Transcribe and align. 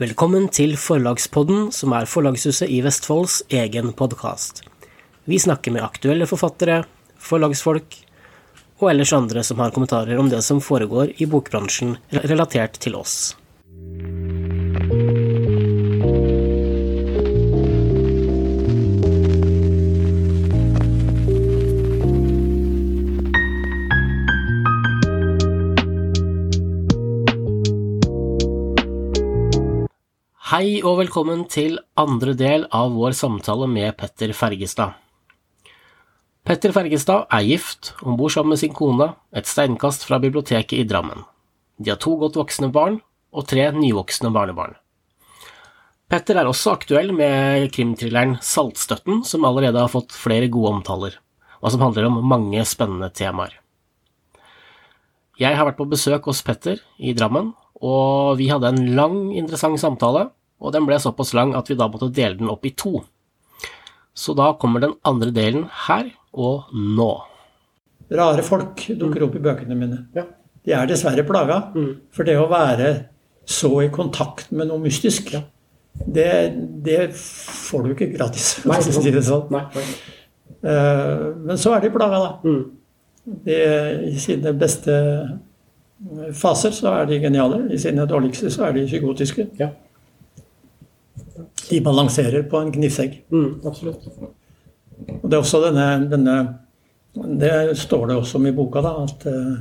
Velkommen 0.00 0.46
til 0.48 0.78
Forlagspodden, 0.80 1.66
som 1.76 1.92
er 1.92 2.06
Forlagshuset 2.08 2.70
i 2.72 2.78
Vestfolds 2.80 3.42
egen 3.52 3.90
podkast. 3.92 4.62
Vi 5.28 5.36
snakker 5.36 5.74
med 5.74 5.84
aktuelle 5.84 6.24
forfattere, 6.24 6.78
forlagsfolk 7.20 7.98
og 8.80 8.86
ellers 8.94 9.12
andre 9.12 9.42
som 9.44 9.60
har 9.60 9.74
kommentarer 9.76 10.16
om 10.16 10.30
det 10.32 10.40
som 10.46 10.62
foregår 10.64 11.12
i 11.20 11.28
bokbransjen 11.28 11.98
relatert 12.16 12.80
til 12.80 12.96
oss. 12.96 13.34
Hei 30.50 30.80
og 30.82 30.96
velkommen 30.98 31.44
til 31.46 31.76
andre 32.00 32.32
del 32.34 32.64
av 32.74 32.88
vår 32.96 33.12
samtale 33.14 33.68
med 33.70 33.92
Petter 33.94 34.32
Fergestad. 34.34 34.96
Petter 36.42 36.72
Fergestad 36.74 37.28
er 37.30 37.44
gift 37.46 37.92
og 38.00 38.16
bor 38.18 38.32
sammen 38.34 38.56
med 38.56 38.58
sin 38.58 38.72
kone 38.74 39.12
et 39.30 39.46
steinkast 39.46 40.02
fra 40.08 40.18
biblioteket 40.18 40.74
i 40.80 40.86
Drammen. 40.90 41.22
De 41.78 41.92
har 41.92 42.00
to 42.02 42.16
godt 42.18 42.40
voksne 42.40 42.72
barn 42.74 42.96
og 43.30 43.46
tre 43.46 43.68
nyvoksne 43.76 44.32
barnebarn. 44.34 44.74
Petter 46.10 46.42
er 46.42 46.50
også 46.50 46.74
aktuell 46.74 47.14
med 47.14 47.70
krimthrilleren 47.70 48.40
Saltstøtten, 48.42 49.22
som 49.22 49.46
allerede 49.46 49.78
har 49.78 49.94
fått 49.94 50.18
flere 50.18 50.50
gode 50.50 50.74
omtaler, 50.80 51.14
og 51.62 51.70
som 51.70 51.86
handler 51.86 52.10
om 52.10 52.18
mange 52.26 52.66
spennende 52.66 53.12
temaer. 53.14 53.54
Jeg 55.38 55.54
har 55.54 55.70
vært 55.70 55.78
på 55.78 55.86
besøk 55.94 56.26
hos 56.26 56.42
Petter 56.42 56.82
i 56.98 57.14
Drammen, 57.14 57.54
og 57.78 58.34
vi 58.42 58.50
hadde 58.50 58.74
en 58.74 58.84
lang, 58.98 59.18
interessant 59.38 59.78
samtale 59.78 60.26
og 60.60 60.74
den 60.74 60.86
ble 60.88 60.98
såpass 61.00 61.32
lang 61.36 61.54
at 61.58 61.70
vi 61.70 61.78
da 61.78 61.88
måtte 61.90 62.10
dele 62.12 62.38
den 62.38 62.52
opp 62.52 62.66
i 62.68 62.74
to. 62.76 63.00
Så 64.14 64.34
da 64.36 64.52
kommer 64.60 64.82
den 64.82 64.96
andre 65.06 65.32
delen 65.32 65.66
her 65.86 66.10
og 66.36 66.70
nå. 66.74 67.10
Rare 68.10 68.42
folk 68.44 68.82
dukker 68.98 69.24
opp 69.26 69.38
i 69.38 69.42
bøkene 69.42 69.78
mine. 69.78 70.02
De 70.12 70.74
er 70.74 70.88
dessverre 70.90 71.24
plaga. 71.26 71.60
For 72.12 72.26
det 72.26 72.36
å 72.40 72.48
være 72.50 72.90
så 73.48 73.70
i 73.84 73.90
kontakt 73.94 74.50
med 74.52 74.68
noe 74.70 74.82
mystisk, 74.82 75.32
det, 76.00 76.30
det 76.84 77.00
får 77.16 77.86
du 77.86 77.94
ikke 77.94 78.10
gratis. 78.12 78.52
For 78.62 78.76
å 78.76 79.02
si 79.02 79.14
det 79.14 79.24
sånn. 79.26 79.48
Nei, 79.54 79.64
nei. 79.74 79.86
Uh, 80.60 81.30
Men 81.46 81.56
så 81.58 81.72
er 81.72 81.86
de 81.86 81.92
plaga, 81.94 82.20
da. 82.20 82.32
Mm. 82.44 83.38
De, 83.46 83.56
I 84.10 84.18
sine 84.20 84.52
beste 84.58 84.96
faser 86.36 86.74
så 86.74 86.94
er 86.98 87.08
de 87.08 87.20
geniale. 87.22 87.62
I 87.72 87.78
sine 87.80 88.06
dårligste 88.08 88.50
så 88.52 88.68
er 88.68 88.76
de 88.76 88.86
psykotiske. 88.88 89.48
Ja. 89.60 89.70
De 91.70 91.80
balanserer 91.84 92.42
på 92.50 92.60
en 92.60 92.72
knivsegg. 92.74 93.20
Mm, 93.32 93.60
absolutt. 93.66 94.06
Og 95.22 95.26
det 95.30 95.36
er 95.36 95.40
også 95.40 95.62
denne, 95.64 95.86
denne 96.10 96.34
Det 97.40 97.76
står 97.76 98.06
det 98.06 98.16
også 98.20 98.36
om 98.38 98.46
i 98.46 98.52
boka, 98.54 98.80
da, 98.84 98.92
at 99.02 99.24
eh, 99.26 99.56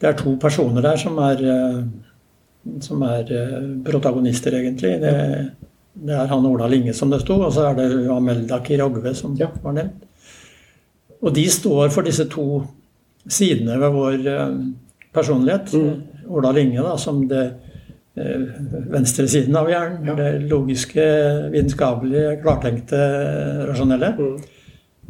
det 0.00 0.08
er 0.08 0.18
to 0.20 0.36
personer 0.40 0.84
der 0.84 0.96
som 1.00 1.16
er, 1.18 1.40
eh, 1.42 1.80
som 2.80 3.02
er 3.02 3.32
eh, 3.34 3.56
protagonister, 3.84 4.54
egentlig. 4.54 4.92
Det, 5.02 5.14
det 6.06 6.14
er 6.14 6.30
han 6.30 6.46
Ola 6.46 6.68
Linge, 6.70 6.94
som 6.94 7.10
det 7.10 7.20
sto, 7.24 7.40
og 7.42 7.50
så 7.56 7.70
er 7.70 7.74
det 7.80 7.88
Amelda 8.14 8.60
Kirogve, 8.64 9.14
som 9.18 9.34
Ja. 9.40 9.48
var 9.64 9.72
nevnt. 9.72 10.06
Og 11.22 11.34
de 11.34 11.48
står 11.50 11.90
for 11.90 12.06
disse 12.06 12.24
to 12.30 12.62
sidene 13.28 13.74
ved 13.80 13.90
vår 13.92 14.16
personlighet. 15.12 15.64
personlighet. 15.66 16.06
Ola 16.30 16.52
Linge 16.54 16.82
da, 16.86 16.94
som 16.96 17.24
det 17.28 17.48
eh, 18.16 18.44
venstre 18.90 19.26
siden 19.28 19.56
av 19.56 19.68
hjernen. 19.70 20.06
Ja. 20.10 20.14
Det 20.18 20.48
logiske, 20.50 21.04
vitenskapelige, 21.52 22.36
klartenkte, 22.42 23.00
rasjonelle. 23.70 24.14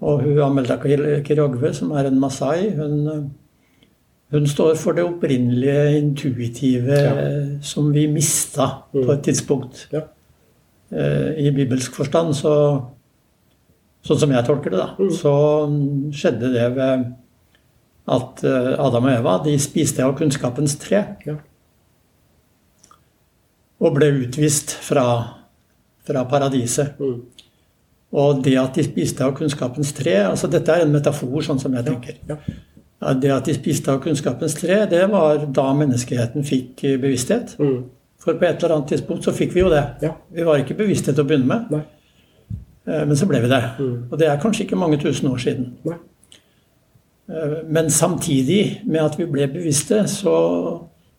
Og 0.00 0.22
hun 0.24 0.38
Amelda 0.40 0.78
Kirogve, 0.80 1.74
som 1.76 1.90
er 1.92 2.08
en 2.08 2.20
masai, 2.20 2.70
hun, 2.76 3.30
hun 4.32 4.46
står 4.48 4.76
for 4.80 4.96
det 4.96 5.04
opprinnelige, 5.04 5.98
intuitive, 5.98 7.00
Ja. 7.02 7.58
som 7.62 7.92
vi 7.92 8.06
mista 8.06 8.70
på 8.92 9.10
et 9.12 9.22
tidspunkt. 9.26 9.88
Ja. 9.92 10.06
Eh, 10.92 11.46
I 11.46 11.50
bibelsk 11.54 11.94
forstand, 11.94 12.34
så 12.34 12.54
Sånn 14.00 14.16
som 14.16 14.30
jeg 14.32 14.46
tolker 14.46 14.72
det, 14.72 14.78
da, 14.80 15.06
så 15.12 15.30
mm, 15.68 16.06
skjedde 16.16 16.48
det 16.54 16.68
ved 16.72 17.02
at 18.08 18.40
eh, 18.48 18.68
Adam 18.80 19.04
og 19.10 19.12
Eva 19.12 19.34
de 19.44 19.52
spiste 19.60 20.00
av 20.00 20.14
kunnskapens 20.16 20.78
tre. 20.80 21.02
Ja. 21.26 21.34
Og 23.80 23.94
ble 23.96 24.10
utvist 24.24 24.74
fra, 24.84 25.04
fra 26.06 26.24
paradiset. 26.28 26.98
Mm. 27.00 27.20
Og 28.20 28.42
det 28.44 28.56
at 28.58 28.74
de 28.74 28.84
spiste 28.84 29.22
av 29.24 29.36
kunnskapens 29.38 29.92
tre 29.94 30.16
altså 30.24 30.48
Dette 30.50 30.74
er 30.74 30.82
en 30.82 30.92
metafor, 30.92 31.38
sånn 31.46 31.60
som 31.62 31.74
jeg 31.78 31.86
tenker. 31.86 32.18
Ja. 32.28 32.36
Ja, 33.00 33.14
det 33.16 33.30
at 33.32 33.46
de 33.48 33.54
spiste 33.56 33.88
av 33.94 34.02
kunnskapens 34.04 34.58
tre, 34.58 34.82
det 34.90 35.00
var 35.08 35.46
da 35.56 35.70
menneskeheten 35.72 36.44
fikk 36.44 36.82
eh, 36.84 36.98
bevissthet. 37.00 37.54
Mm. 37.56 37.78
For 38.20 38.36
på 38.36 38.44
et 38.44 38.60
eller 38.60 38.74
annet 38.76 38.90
tidspunkt 38.92 39.24
så 39.24 39.32
fikk 39.32 39.54
vi 39.56 39.62
jo 39.62 39.70
det. 39.72 39.80
Ja. 40.04 40.10
Vi 40.28 40.44
var 40.44 40.60
ikke 40.60 40.76
bevissthet 40.76 41.16
til 41.16 41.24
å 41.24 41.30
begynne 41.30 41.48
med, 41.48 41.70
Nei. 41.72 42.58
eh, 42.84 43.06
men 43.08 43.16
så 43.16 43.28
ble 43.30 43.40
vi 43.40 43.48
det. 43.48 43.62
Mm. 43.78 43.94
Og 44.10 44.20
det 44.20 44.28
er 44.28 44.42
kanskje 44.42 44.66
ikke 44.66 44.80
mange 44.82 45.00
tusen 45.00 45.30
år 45.30 45.40
siden. 45.40 45.70
Nei. 45.88 45.96
Eh, 47.30 47.56
Men 47.72 47.88
samtidig 47.90 48.82
med 48.84 49.00
at 49.06 49.16
vi 49.16 49.30
ble 49.32 49.48
bevisste, 49.48 50.02
så 50.10 50.36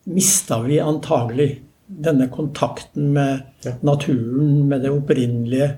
mista 0.06 0.60
vi 0.62 0.78
antagelig 0.78 1.50
denne 1.86 2.28
kontakten 2.32 3.12
med 3.12 3.42
Ja. 3.64 3.72
naturen, 3.82 4.68
med 4.68 4.82
det 4.82 4.90
opprinnelige, 4.90 5.76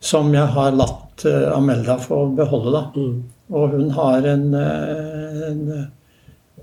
som 0.00 0.32
jeg 0.34 0.46
har 0.46 0.72
latt 0.72 1.24
eh, 1.24 1.52
Amelda 1.56 1.96
få 1.98 2.36
beholde. 2.36 2.72
da. 2.72 2.90
Mm. 2.96 3.22
Og 3.50 3.70
hun 3.70 3.90
har 3.90 4.26
en, 4.26 4.54
eh, 4.54 5.48
en 5.50 5.72
eh, 5.72 5.84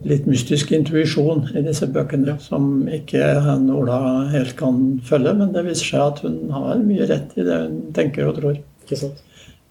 litt 0.05 0.25
mystisk 0.25 0.71
intuisjon 0.71 1.47
i 1.55 1.61
disse 1.61 1.85
bøkene 1.87 2.39
som 2.41 2.87
ikke 2.87 3.41
han 3.41 3.69
Ola 3.69 4.27
helt 4.31 4.55
kan 4.57 4.99
følge, 5.03 5.33
men 5.37 5.51
det 5.53 5.65
viser 5.65 5.85
seg 5.85 6.01
at 6.01 6.19
hun 6.25 6.49
har 6.51 6.79
mye 6.81 7.07
rett 7.09 7.35
i 7.37 7.43
det 7.43 7.59
hun 7.67 7.81
tenker 7.93 8.27
og 8.27 8.39
tror. 8.39 8.57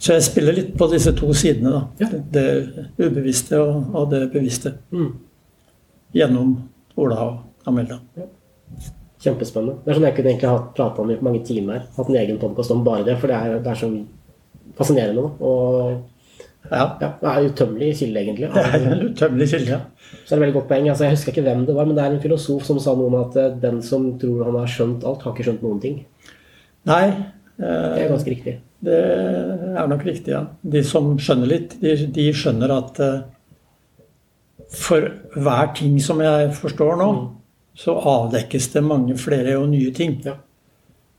Så 0.00 0.14
jeg 0.14 0.22
spiller 0.22 0.52
litt 0.56 0.76
på 0.78 0.86
disse 0.90 1.12
to 1.12 1.32
sidene, 1.36 1.70
da. 1.70 1.82
Ja. 2.00 2.06
Det 2.32 2.86
ubevisste 2.98 3.58
og, 3.60 3.94
og 3.94 4.10
det 4.10 4.30
bevisste. 4.32 4.74
Mm. 4.92 5.10
Gjennom 6.14 6.54
Ola 6.96 7.18
og 7.26 7.66
Amelda. 7.68 7.98
Kjempespennende. 9.20 9.74
Det 9.84 9.90
er 9.92 9.98
sånn 9.98 10.06
jeg 10.08 10.14
kunne 10.16 10.30
egentlig 10.32 10.48
hatt 10.54 10.70
prata 10.78 11.02
om 11.02 11.10
i 11.12 11.18
mange 11.20 11.42
timer. 11.44 11.82
Hatt 11.96 12.08
en 12.08 12.16
egen 12.22 12.38
podkast 12.40 12.72
om 12.72 12.84
bare 12.86 13.04
det, 13.04 13.18
for 13.20 13.28
det 13.28 13.36
er, 13.36 13.58
det 13.60 13.68
er 13.74 13.80
så 13.82 13.90
fascinerende. 14.78 15.26
Da. 15.26 15.44
Og 15.44 16.06
Ja. 16.70 16.84
ja, 17.00 17.08
det 17.20 17.28
er 17.28 17.46
utømmelig 17.50 17.90
kilde, 17.98 18.20
egentlig. 18.20 18.48
Det 18.54 18.62
er 18.62 18.86
en 18.92 19.02
utømmelig 19.10 19.48
kilde. 19.50 19.70
ja. 19.74 19.78
Så 20.24 20.34
er 20.34 20.38
det 20.38 20.40
veldig 20.46 20.54
godt 20.60 20.68
poeng. 20.68 20.88
Altså, 20.88 21.04
jeg 21.04 21.14
husker 21.16 21.32
ikke 21.32 21.42
hvem 21.48 21.66
det 21.66 21.74
var, 21.74 21.84
men 21.88 21.96
det 21.96 22.04
er 22.04 22.14
en 22.14 22.20
filosof 22.22 22.64
som 22.64 22.78
sa 22.80 22.94
noe 22.94 23.08
om 23.10 23.16
at 23.20 23.36
eh, 23.40 23.54
den 23.62 23.82
som 23.82 24.06
tror 24.20 24.44
han 24.44 24.58
har 24.60 24.66
skjønt 24.72 25.04
alt, 25.08 25.22
har 25.22 25.32
ikke 25.34 25.46
skjønt 25.48 25.62
noen 25.66 25.80
ting. 25.82 26.00
Nei, 26.88 27.04
Det 27.60 27.66
eh, 27.68 28.04
er 28.04 28.08
ganske 28.12 28.30
riktig. 28.32 28.54
det 28.84 29.00
er 29.76 29.86
nok 29.88 30.04
riktig, 30.06 30.32
ja. 30.32 30.46
De 30.62 30.82
som 30.84 31.10
skjønner 31.20 31.46
litt, 31.50 31.76
de, 31.82 31.94
de 32.06 32.28
skjønner 32.32 32.72
at 32.76 33.00
eh, 33.04 33.20
for 34.70 35.10
hver 35.34 35.72
ting 35.76 35.98
som 36.00 36.20
jeg 36.24 36.52
forstår 36.56 36.96
nå, 37.00 37.10
så 37.80 37.96
avdekkes 37.96 38.70
det 38.74 38.84
mange 38.84 39.16
flere 39.20 39.56
og 39.60 39.70
nye 39.72 39.92
ting. 39.96 40.18
Ja. 40.26 40.36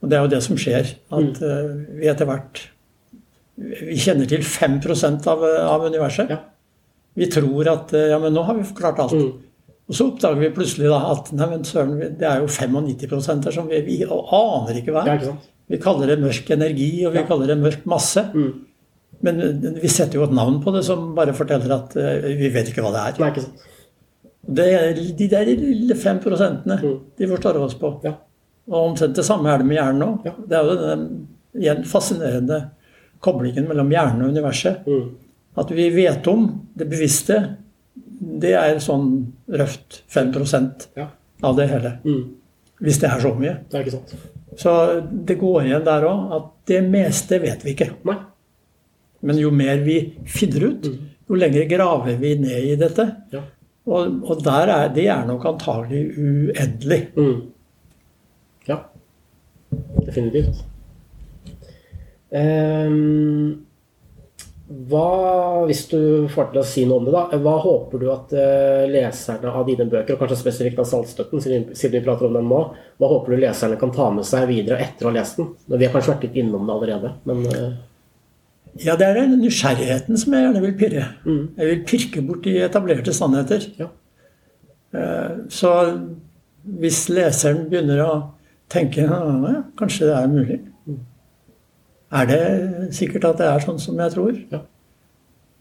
Og 0.01 0.09
det 0.09 0.17
er 0.17 0.25
jo 0.25 0.33
det 0.33 0.41
som 0.45 0.59
skjer. 0.59 0.93
At 1.13 1.41
mm. 1.41 1.81
vi 2.01 2.09
etter 2.09 2.29
hvert 2.29 2.67
Vi 3.61 3.97
kjenner 3.99 4.25
til 4.25 4.41
5% 4.41 5.27
av, 5.29 5.43
av 5.43 5.83
universet. 5.85 6.31
Ja. 6.33 6.39
Vi 7.19 7.27
tror 7.29 7.67
at 7.69 7.91
eh, 7.93 8.09
ja, 8.13 8.17
men 8.21 8.33
nå 8.33 8.45
har 8.47 8.57
vi 8.57 8.65
forklart 8.65 9.01
alt. 9.03 9.17
Mm. 9.17 9.31
Og 9.91 9.97
så 9.97 10.07
oppdager 10.07 10.39
vi 10.39 10.53
plutselig 10.55 10.89
da 10.89 11.01
at 11.11 11.33
nei, 11.35 11.47
men 11.51 11.65
søren, 11.67 11.97
det 12.17 12.27
er 12.27 12.39
jo 12.39 12.47
95 12.47 13.43
der 13.43 13.55
som 13.57 13.67
vi, 13.69 13.81
vi 13.83 13.97
aner 14.07 14.79
ikke 14.79 14.95
hva 14.95 15.03
er. 15.11 15.25
Vi 15.71 15.79
kaller 15.81 16.13
det 16.13 16.21
mørk 16.21 16.49
energi, 16.55 16.91
og 17.05 17.13
vi 17.13 17.21
Ja. 17.21 17.27
kaller 17.27 17.51
det 17.51 17.57
mørk 17.59 17.85
masse. 17.85 18.23
Mm. 18.33 18.51
Men 19.27 19.41
eh, 19.43 19.81
vi 19.81 19.91
setter 19.91 20.19
jo 20.19 20.25
et 20.25 20.37
navn 20.37 20.61
på 20.63 20.73
det 20.73 20.85
som 20.87 21.11
bare 21.17 21.35
forteller 21.37 21.75
at 21.75 21.97
eh, 21.99 22.31
vi 22.39 22.49
vet 22.53 22.71
ikke 22.71 22.85
hva 22.85 22.93
det 22.95 23.03
er. 23.03 23.19
Nei, 23.21 23.33
ikke 23.33 23.45
sant. 23.45 23.67
Det 24.47 24.65
er 24.73 24.93
de 25.17 25.27
der 25.29 25.45
lille 25.45 25.95
5 25.95 26.19
prosentene, 26.23 26.79
Mm. 26.81 26.99
de 27.17 27.27
forstår 27.27 27.53
vi 27.53 27.59
oss 27.59 27.75
på. 27.75 27.91
Ja. 28.03 28.13
Og 28.69 28.89
omtrent 28.91 29.15
det 29.15 29.25
samme 29.25 29.49
er 29.53 29.57
det 29.57 29.65
med 29.67 29.77
hjernen 29.77 30.01
òg. 30.07 30.25
Ja. 30.25 30.31
Det 30.47 30.57
er 30.57 30.63
jo 30.63 30.75
den 30.87 31.27
igjen 31.61 31.83
fascinerende 31.85 32.69
koblingen 33.21 33.67
mellom 33.67 33.89
hjernen 33.91 34.23
og 34.23 34.29
universet. 34.33 34.85
Mm. 34.87 35.09
At 35.57 35.69
vi 35.71 35.89
vet 35.89 36.27
om 36.27 36.47
det 36.75 36.89
bevisste, 36.89 37.57
det 38.21 38.53
er 38.53 38.79
sånn 38.79 39.27
røft 39.49 40.01
5 40.07 40.87
Ja. 40.97 41.07
av 41.43 41.55
det 41.57 41.67
hele. 41.69 41.97
Mm. 42.05 42.35
Hvis 42.81 42.99
det 42.99 43.09
er 43.09 43.19
så 43.19 43.35
mye. 43.37 43.57
Det 43.69 43.77
er 43.79 43.83
ikke 43.83 43.91
sant. 43.91 44.15
Så 44.57 45.01
det 45.25 45.37
går 45.39 45.63
igjen 45.65 45.83
der 45.85 46.01
òg 46.03 46.33
at 46.35 46.43
det 46.65 46.83
meste 46.89 47.39
vet 47.41 47.63
vi 47.63 47.73
ikke. 47.75 47.91
Nei. 48.05 48.17
Men 49.23 49.37
jo 49.37 49.51
mer 49.51 49.77
vi 49.85 50.13
finner 50.25 50.65
ut, 50.71 50.87
jo 51.29 51.35
lenger 51.35 51.67
graver 51.69 52.17
vi 52.17 52.35
ned 52.35 52.63
i 52.71 52.75
dette. 52.75 53.05
Ja. 53.31 53.41
Og, 53.89 54.21
og 54.29 54.45
er, 54.45 54.73
det 54.93 55.07
er 55.09 55.25
nok 55.25 55.47
antagelig 55.55 56.03
uendelig. 56.17 57.01
Mm. 57.17 57.39
Ja. 58.67 58.77
Definitivt. 60.05 60.61
Um, 62.31 63.65
hva, 64.71 65.65
hvis 65.67 65.83
du 65.91 65.99
får 66.31 66.51
til 66.51 66.61
å 66.61 66.67
si 66.67 66.83
noe 66.87 67.01
om 67.01 67.07
det, 67.07 67.11
da, 67.11 67.39
hva 67.43 67.57
håper 67.59 67.99
du 67.99 68.05
at 68.13 68.31
eh, 68.37 68.85
leserne 68.87 69.51
av 69.51 69.65
dine 69.67 69.87
bøker, 69.89 70.15
og 70.15 70.21
kanskje 70.21 70.37
spesifikt 70.39 70.79
av 70.79 70.87
Saltstøtten, 70.87 71.43
siden 71.43 71.95
vi 71.97 72.03
prater 72.05 72.29
om 72.29 72.37
den 72.37 72.47
nå, 72.47 72.61
hva 73.01 73.09
håper 73.11 73.35
du 73.35 73.41
leserne 73.41 73.79
kan 73.81 73.91
ta 73.95 74.07
med 74.15 74.27
seg 74.27 74.47
videre 74.51 74.79
etter 74.85 75.07
å 75.07 75.11
ha 75.11 75.17
lest 75.17 75.41
den? 75.41 75.49
Vi 75.73 75.83
har 75.83 75.91
kanskje 75.91 76.13
vært 76.13 76.27
litt 76.29 76.39
innom 76.39 76.69
det 76.69 76.77
allerede, 76.77 77.11
men 77.27 77.43
eh, 77.51 77.67
Ja, 78.79 78.95
det 78.95 79.03
er 79.07 79.17
den 79.19 79.39
nysgjerrigheten 79.41 80.17
som 80.17 80.33
jeg 80.33 80.45
gjerne 80.45 80.61
vil 80.63 80.75
pirre. 80.79 81.05
Mm. 81.25 81.41
Jeg 81.57 81.67
vil 81.67 81.81
pirke 81.89 82.21
bort 82.23 82.43
de 82.45 82.53
etablerte 82.63 83.13
sannheter. 83.13 83.65
ja. 83.79 83.87
Eh, 84.93 85.37
Så 85.49 85.71
hvis 86.63 87.09
leseren 87.09 87.65
begynner 87.69 87.99
å 88.05 88.11
tenke 88.69 89.01
ja, 89.03 89.63
kanskje 89.79 90.07
det 90.07 90.15
er 90.15 90.27
mulig 90.27 90.59
Er 92.11 92.25
det 92.27 92.93
sikkert 92.93 93.25
at 93.25 93.37
det 93.39 93.47
er 93.47 93.59
sånn 93.63 93.79
som 93.79 93.97
jeg 93.99 94.11
tror? 94.11 94.35
Ja. 94.51 94.59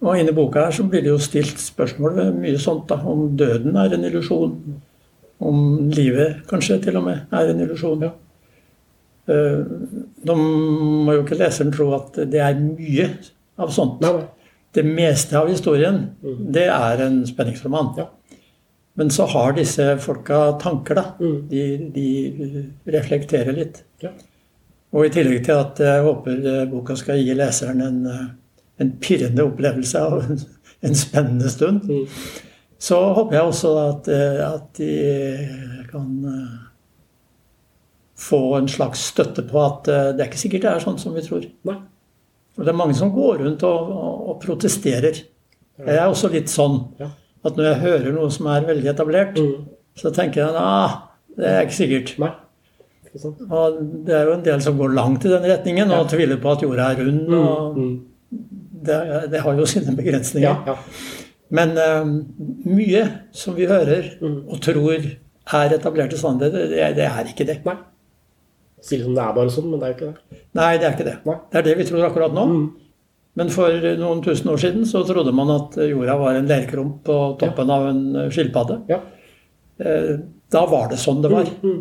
Og 0.03 0.17
inni 0.19 0.33
boka 0.35 0.65
her 0.65 0.73
så 0.75 0.83
blir 0.89 1.03
det 1.05 1.13
jo 1.13 1.19
stilt 1.19 1.59
spørsmål 1.61 2.15
ved 2.17 2.39
mye 2.41 2.59
sånt 2.59 2.89
da, 2.89 2.97
om 3.07 3.37
døden 3.37 3.77
er 3.77 3.93
en 3.95 4.05
illusjon. 4.05 4.57
Om 5.41 5.91
livet 5.95 6.43
kanskje 6.51 6.81
til 6.83 6.97
og 6.97 7.05
med 7.05 7.27
er 7.33 7.53
en 7.53 7.61
illusjon. 7.61 8.03
Ja. 8.03 8.13
Nå 10.29 10.35
må 10.37 11.15
jo 11.17 11.23
ikke 11.25 11.39
leseren 11.41 11.73
tro 11.73 11.91
at 11.97 12.19
det 12.29 12.41
er 12.45 12.59
mye 12.61 13.07
av 13.61 13.71
sånt. 13.73 14.01
Nei. 14.05 14.27
Det 14.77 14.85
meste 14.87 15.35
av 15.39 15.49
historien, 15.51 16.03
det 16.55 16.69
er 16.71 17.01
en 17.03 17.23
spenningsroman. 17.27 17.89
Ja. 17.99 18.05
Men 19.01 19.09
så 19.11 19.25
har 19.33 19.55
disse 19.57 19.97
folka 20.03 20.53
tanker, 20.63 20.95
da. 21.01 21.05
Mm. 21.19 21.39
De, 21.51 21.63
de 21.95 22.93
reflekterer 22.95 23.57
litt. 23.57 23.81
Ja. 24.05 24.13
Og 24.93 25.07
i 25.07 25.11
tillegg 25.15 25.45
til 25.47 25.59
at 25.59 25.81
jeg 25.83 26.05
håper 26.07 26.39
eh, 26.53 26.63
boka 26.71 26.97
skal 26.99 27.19
gi 27.23 27.35
leseren 27.39 27.83
en, 27.87 27.99
eh, 28.11 28.25
en 28.83 28.93
pirrende 29.03 29.45
opplevelse 29.47 30.01
av 30.03 30.17
en, 30.25 30.41
en 30.87 30.97
spennende 30.99 31.51
stund, 31.51 31.85
Mm. 31.91 32.07
så 32.81 32.99
håper 33.15 33.37
jeg 33.37 33.51
også 33.51 33.75
at, 33.89 34.09
eh, 34.09 34.41
at 34.47 34.81
de 34.81 35.87
kan 35.91 36.11
få 38.21 38.41
en 38.59 38.69
slags 38.69 39.07
støtte 39.13 39.43
på 39.49 39.61
at 39.65 39.89
eh, 39.89 40.11
det 40.17 40.25
er 40.25 40.29
ikke 40.31 40.43
sikkert 40.43 40.67
det 40.67 40.71
er 40.75 40.83
sånn 40.85 40.99
som 41.01 41.15
vi 41.17 41.23
tror. 41.25 41.47
Nei. 41.69 41.79
Og 42.59 42.67
det 42.67 42.73
er 42.75 42.77
mange 42.77 42.95
som 42.99 43.13
går 43.15 43.39
rundt 43.45 43.63
og, 43.65 43.91
og, 43.95 44.17
og 44.33 44.41
protesterer. 44.43 45.23
Jeg 45.81 45.97
er 45.97 46.11
også 46.11 46.29
litt 46.33 46.51
sånn 46.53 46.75
at 47.01 47.57
når 47.57 47.65
jeg 47.71 47.81
hører 47.87 48.13
noe 48.13 48.29
som 48.35 48.51
er 48.53 48.67
veldig 48.69 48.91
etablert, 48.93 49.39
Mm. 49.41 49.63
så 49.97 50.11
tenker 50.13 50.43
jeg 50.43 50.61
ah, 50.61 50.99
det 51.39 51.47
er 51.49 51.63
ikke 51.65 51.77
sikkert. 51.79 52.13
Nei. 52.21 52.31
Ikke 53.07 53.23
sant? 53.23 53.41
Og 53.49 53.79
det 54.07 54.15
er 54.19 54.29
jo 54.29 54.35
en 54.37 54.45
del 54.45 54.61
som 54.63 54.77
går 54.79 54.93
langt 54.99 55.25
i 55.25 55.33
den 55.33 55.47
retningen 55.49 55.91
og 55.97 56.11
tviler 56.13 56.37
på 56.43 56.53
at 56.53 56.63
jorda 56.67 56.91
er 56.93 57.01
rund. 57.07 57.35
og 57.35 57.79
Mm. 57.81 57.97
det, 58.85 58.99
det 59.33 59.41
har 59.41 59.57
jo 59.57 59.65
sine 59.67 59.97
begrensninger. 59.97 60.45
Ja, 60.67 60.75
ja. 60.75 60.77
Men 61.51 61.73
um, 61.79 62.13
mye 62.67 63.07
som 63.33 63.57
vi 63.57 63.67
hører 63.67 64.13
Mm. 64.21 64.43
og 64.49 64.61
tror 64.61 65.01
er 65.53 65.73
etablerte 65.75 66.19
sannheter, 66.21 66.69
det, 66.71 66.85
det 67.01 67.07
er 67.09 67.25
ikke 67.33 67.47
det. 67.49 67.57
Nei. 67.65 67.79
Si 68.83 68.97
liksom 68.97 69.15
det 69.17 69.23
er 69.25 69.35
bare 69.37 69.53
sånn, 69.53 69.71
men 69.71 69.81
det 69.81 69.89
er 69.89 69.93
jo 69.93 69.99
ikke 69.99 70.11
det. 70.13 70.41
Nei, 70.57 70.71
det 70.81 70.87
er 70.89 70.95
ikke 70.97 71.09
det. 71.11 71.17
Det 71.53 71.61
er 71.61 71.67
det 71.69 71.77
vi 71.79 71.87
tror 71.89 72.07
akkurat 72.09 72.35
nå. 72.37 72.45
Mm. 72.51 72.67
Men 73.41 73.53
for 73.55 73.87
noen 74.01 74.21
tusen 74.25 74.51
år 74.51 74.59
siden 74.61 74.87
så 74.89 75.05
trodde 75.07 75.33
man 75.37 75.53
at 75.55 75.77
jorda 75.87 76.17
var 76.19 76.35
en 76.39 76.49
leirklump 76.51 77.03
på 77.07 77.19
toppen 77.41 77.71
av 77.71 77.87
en 77.93 78.03
eh, 78.25 78.29
skilpadde. 78.35 78.81
Ja. 78.91 79.01
Eh, 79.81 80.19
Da 80.51 80.65
var 80.67 80.89
det 80.91 80.97
sånn 80.99 81.21
det 81.23 81.31
var. 81.31 81.47
Mm. 81.63 81.81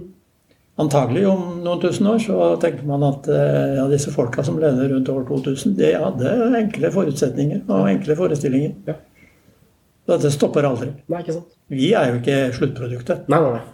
Antagelig 0.79 1.23
om 1.27 1.39
noen 1.65 1.79
tusen 1.81 2.05
år 2.07 2.19
så 2.23 2.35
tenker 2.61 2.85
man 2.87 3.01
at 3.07 3.25
eh, 3.33 3.79
ja, 3.79 3.87
disse 3.89 4.13
folka 4.13 4.45
som 4.45 4.59
levde 4.61 4.85
rundt 4.91 5.09
år 5.09 5.25
2000, 5.27 5.73
de 5.79 5.89
hadde 5.97 6.35
enkle 6.61 6.91
forutsetninger 6.93 7.65
og 7.65 7.89
enkle 7.89 8.15
forestillinger. 8.19 8.75
Ja. 8.87 8.95
Dette 10.09 10.31
stopper 10.33 10.69
aldri. 10.69 10.93
Nei, 11.09 11.23
ikke 11.23 11.35
sant. 11.39 11.57
Vi 11.73 11.89
er 11.97 12.13
jo 12.13 12.21
ikke 12.21 12.37
sluttproduktet. 12.55 13.27
Nei, 13.29 13.41
nei, 13.43 13.51
nei. 13.57 13.65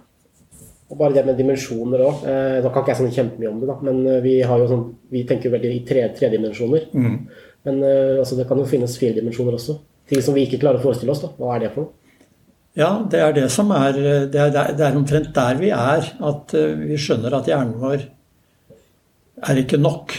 Og 0.86 1.00
bare 1.00 1.16
det 1.16 1.26
med 1.26 1.40
dimensjoner 1.40 2.04
òg. 2.06 2.24
Eh, 2.30 2.60
da 2.62 2.70
kan 2.70 2.84
ikke 2.84 2.94
jeg 2.94 3.02
sånn 3.02 3.16
kjempemye 3.16 3.50
om 3.50 3.60
det, 3.62 3.70
da. 3.72 3.76
Men 3.88 4.04
eh, 4.06 4.22
vi, 4.22 4.36
har 4.46 4.62
jo 4.62 4.70
sånn, 4.70 4.86
vi 5.10 5.24
tenker 5.26 5.50
jo 5.50 5.56
veldig 5.56 5.72
i 5.74 5.84
tre, 5.88 6.04
tredimensjoner. 6.18 6.90
Men 7.66 7.80
eh, 7.82 8.20
altså, 8.22 8.38
det 8.38 8.46
kan 8.50 8.62
jo 8.62 8.68
finnes 8.70 8.98
fire 9.02 9.18
dimensjoner 9.18 9.58
også. 9.58 9.80
Ting 10.10 10.22
som 10.22 10.38
vi 10.38 10.46
ikke 10.46 10.62
klarer 10.62 10.78
å 10.78 10.86
forestille 10.86 11.16
oss. 11.16 11.24
da. 11.26 11.32
Hva 11.40 11.56
er 11.56 11.66
det 11.66 11.72
for 11.74 11.88
noe? 11.88 12.02
Ja, 12.76 12.92
det 13.10 13.22
er 13.24 13.32
det 13.32 13.46
som 13.54 13.70
er 13.72 13.96
Det 13.96 14.36
er, 14.36 14.52
det 14.76 14.84
er 14.84 14.98
omtrent 15.00 15.32
der 15.34 15.58
vi 15.58 15.72
er. 15.74 16.12
At 16.30 16.54
eh, 16.54 16.78
vi 16.86 17.00
skjønner 17.02 17.40
at 17.40 17.50
hjernen 17.50 17.80
vår 17.82 18.06
er 19.50 19.60
ikke 19.60 19.82
nok. 19.82 20.14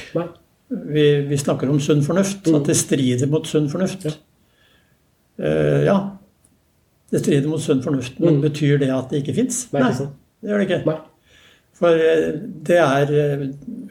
Vi, 0.67 1.07
vi 1.31 1.39
snakker 1.39 1.71
om 1.71 1.79
sunn 1.81 2.03
fornuft. 2.05 2.49
At 2.51 2.67
det 2.69 2.77
strider 2.79 3.31
mot 3.31 3.47
sunn 3.49 3.71
fornuft. 3.71 4.09
Eh, 5.39 5.87
ja. 5.87 5.99
Det 7.13 7.23
strider 7.23 7.49
mot 7.49 7.63
sunn 7.63 7.85
fornuft. 7.85 8.19
Men 8.19 8.43
betyr 8.43 8.81
det 8.83 8.91
at 8.91 9.13
det 9.13 9.23
ikke 9.23 9.39
fins? 9.39 9.67
Nei, 9.71 9.87
ikke 9.87 10.01
sant. 10.03 10.23
Det 10.41 10.51
gjør 10.51 10.63
det 10.63 10.67
ikke. 10.69 10.83
Nei. 10.89 10.97
For 11.77 12.01
eh, 12.01 12.29
det 12.67 12.79
er 12.81 13.13
eh, 13.21 13.45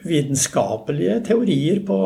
vitenskapelige 0.06 1.20
teorier 1.28 1.82
på, 1.86 2.00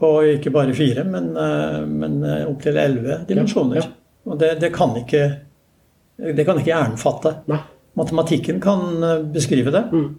på 0.00 0.12
ikke 0.34 0.52
bare 0.54 0.74
fire, 0.76 1.04
men, 1.08 1.30
eh, 1.38 1.78
men 1.86 2.18
opptil 2.48 2.80
elleve 2.80 3.22
dimensjoner. 3.28 3.78
Ja, 3.82 3.86
ja. 3.86 3.98
Og 4.32 4.38
det, 4.38 4.56
det 4.62 4.70
kan 4.74 4.94
ikke 4.98 5.24
det 6.22 6.44
kan 6.46 6.58
ikke 6.60 6.70
hjernen 6.70 7.00
fatte. 7.00 7.32
Nei. 7.50 7.58
Matematikken 7.98 8.60
kan 8.62 9.02
beskrive 9.34 9.72
det. 9.74 9.82
Mm. 9.90 10.10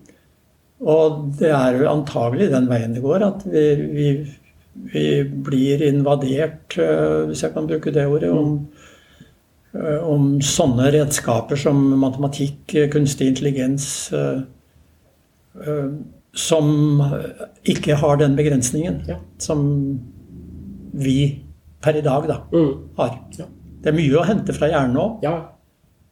Og 0.84 1.20
det 1.40 1.52
er 1.56 1.86
antagelig 1.88 2.50
den 2.52 2.68
veien 2.70 2.94
det 2.94 3.04
går, 3.06 3.24
at 3.24 3.46
vi, 3.48 3.64
vi, 3.94 4.08
vi 4.92 5.06
blir 5.48 5.82
invadert, 5.88 6.76
hvis 6.76 7.46
jeg 7.46 7.54
kan 7.56 7.70
bruke 7.70 7.94
det 7.96 8.04
ordet, 8.10 8.34
om, 8.36 8.58
eh, 8.60 8.83
om 9.74 10.40
sånne 10.46 10.92
redskaper 10.94 11.58
som 11.58 11.80
matematikk, 12.00 12.76
eh, 12.76 12.90
kunstig 12.94 13.28
intelligens 13.32 13.88
eh, 14.14 14.42
eh, 15.66 15.88
Som 16.36 17.02
ikke 17.70 17.94
har 18.02 18.18
den 18.18 18.36
begrensningen 18.36 19.04
Ja. 19.08 19.20
som 19.38 20.00
vi 20.94 21.44
per 21.82 21.96
i 21.96 22.02
dag 22.02 22.28
da, 22.28 22.38
Mm. 22.52 22.90
har. 22.98 23.20
Ja. 23.38 23.46
Det 23.82 23.90
er 23.94 23.98
mye 23.98 24.18
å 24.20 24.26
hente 24.26 24.54
fra 24.54 24.68
hjernen 24.70 24.96
òg, 24.98 25.20
Ja, 25.24 25.50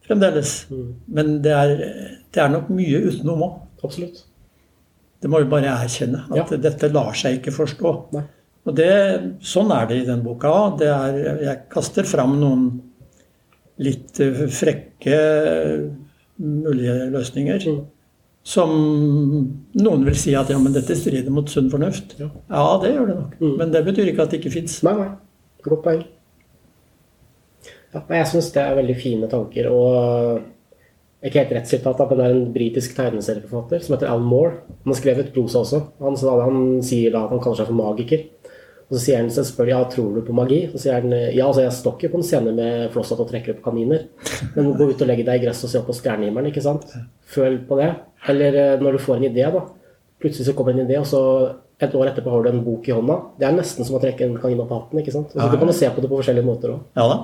fremdeles. 0.06 0.66
Mm. 0.70 0.94
Men 1.08 1.42
det 1.42 1.52
er, 1.52 1.76
det 2.32 2.40
er 2.42 2.48
nok 2.50 2.68
mye 2.70 3.00
utenom 3.08 3.42
òg. 3.42 3.60
absolutt. 3.84 4.22
Det 5.20 5.30
må 5.30 5.38
vi 5.42 5.50
bare 5.50 5.64
erkjenne. 5.84 6.22
At 6.38 6.50
dette 6.62 6.92
lar 6.92 7.12
seg 7.14 7.40
ikke 7.40 7.52
forstå. 7.52 8.12
Nei. 8.12 8.22
Og 8.66 8.76
det, 8.76 9.36
sånn 9.40 9.70
er 9.72 9.86
det 9.86 10.02
i 10.02 10.06
den 10.06 10.22
boka 10.22 10.46
òg. 10.48 10.80
Jeg 10.80 11.68
kaster 11.68 12.04
fram 12.04 12.38
noen 12.40 12.80
litt 13.84 14.20
eh, 14.22 14.44
frekke 14.52 15.18
mulige 16.42 16.96
løsninger. 17.12 17.66
Mm. 17.68 17.82
Som 18.42 18.72
noen 19.78 20.06
vil 20.08 20.16
si 20.18 20.32
at 20.34 20.50
ja, 20.50 20.58
men 20.58 20.74
dette 20.74 20.96
strider 20.98 21.30
mot 21.34 21.50
sunn 21.50 21.70
fornuft. 21.70 22.16
Ja. 22.18 22.30
Ja, 22.50 22.64
det 22.82 22.94
gjør 22.94 23.06
det 23.10 23.18
nok. 23.20 23.36
Mm. 23.38 23.52
Men 23.60 23.74
det 23.74 23.84
betyr 23.86 24.10
ikke 24.10 24.26
at 24.26 24.34
det 24.34 24.42
ikke 24.42 24.56
fins. 24.56 24.80
Nei, 24.86 24.96
nei. 24.98 25.12
Godt 25.62 25.84
poeng. 25.84 26.02
Ja, 27.92 28.00
jeg 28.16 28.30
syns 28.32 28.50
det 28.54 28.64
er 28.64 28.78
veldig 28.80 28.96
fine 28.98 29.28
tanker. 29.30 29.68
Og 29.70 30.42
ikke 31.22 31.44
helt 31.44 31.54
rett 31.54 31.70
sitat, 31.70 32.00
men 32.02 32.18
det 32.18 32.24
er 32.26 32.34
en 32.34 32.54
britisk 32.54 32.96
tegneserieforfatter 32.96 33.84
som 33.84 33.94
heter 33.94 34.10
Alan 34.10 34.26
Moore. 34.26 34.56
Han 34.82 34.90
har 34.90 34.98
skrevet 34.98 35.30
prosa 35.34 35.62
også. 35.62 35.82
Han, 36.02 36.18
han 36.18 36.64
sier 36.82 37.14
da 37.14 37.26
at 37.28 37.34
han 37.36 37.42
kaller 37.44 37.60
seg 37.60 37.70
for 37.70 37.78
magiker. 37.78 38.24
Og 38.92 38.98
så 38.98 39.06
sier 39.06 39.22
han, 39.22 39.30
så 39.32 39.40
spør 39.48 39.70
jeg, 39.70 39.72
ja, 39.72 39.84
tror 39.88 40.08
du 40.18 40.20
på 40.26 40.34
magi. 40.36 40.58
Så 40.68 40.82
sier 40.82 40.98
han 41.00 41.08
ja, 41.32 41.46
altså 41.46 41.62
jeg 41.64 41.72
står 41.72 41.94
ikke 41.96 42.10
på 42.12 42.18
en 42.20 42.26
scene 42.28 42.52
med 42.52 42.90
flosshatt 42.92 43.22
og 43.24 43.30
trekker 43.30 43.54
opp 43.54 43.62
kaniner. 43.64 44.02
Men 44.52 44.74
gå 44.76 44.90
ut 44.90 45.00
og 45.00 45.08
legge 45.08 45.24
deg 45.24 45.40
i 45.40 45.44
gresset 45.46 45.64
og 45.64 45.72
se 45.72 45.80
opp 45.80 45.88
på 45.88 45.96
stjernehimmelen. 45.96 46.50
ikke 46.52 46.60
sant? 46.66 46.84
Føl 47.32 47.56
på 47.64 47.78
det. 47.80 47.88
Eller 48.28 48.58
eh, 48.60 48.74
når 48.84 48.98
du 48.98 49.02
får 49.06 49.16
en 49.16 49.28
idé, 49.30 49.46
da. 49.54 49.62
Plutselig 50.20 50.50
så 50.50 50.54
kommer 50.58 50.76
en 50.76 50.84
idé, 50.84 51.00
og 51.00 51.08
så 51.08 51.22
et 51.82 51.94
år 51.98 52.12
etterpå 52.12 52.30
har 52.30 52.44
du 52.44 52.50
en 52.52 52.60
bok 52.66 52.86
i 52.86 52.92
hånda. 52.94 53.16
Det 53.40 53.48
er 53.48 53.56
nesten 53.56 53.88
som 53.88 53.96
å 53.96 54.02
trekke 54.02 54.28
en 54.28 54.36
kanin 54.38 54.60
opp 54.62 54.70
av 54.70 54.82
hatten. 54.84 55.00
ikke 55.00 55.14
sant? 55.16 55.32
Og 55.32 55.40
så 55.40 55.46
Ja, 55.46 55.48
Du 55.50 55.56
kan 55.58 55.72
jo 55.72 55.78
se 55.80 55.88
på 55.90 56.04
det 56.04 56.10
på 56.12 56.20
forskjellige 56.20 56.46
måter 56.46 56.76
òg. 56.76 56.84
Ja 57.00 57.08
da. 57.08 57.16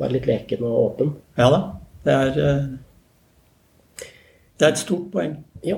Være 0.00 0.16
litt 0.16 0.26
leken 0.32 0.64
og 0.64 0.78
åpen. 0.88 1.12
Ja 1.38 1.50
da. 1.52 1.60
Det 2.08 2.16
er, 2.16 2.28
eh, 2.40 4.06
det 4.58 4.66
er 4.66 4.72
et 4.72 4.80
stort 4.80 5.10
poeng. 5.12 5.36
Ja. 5.62 5.76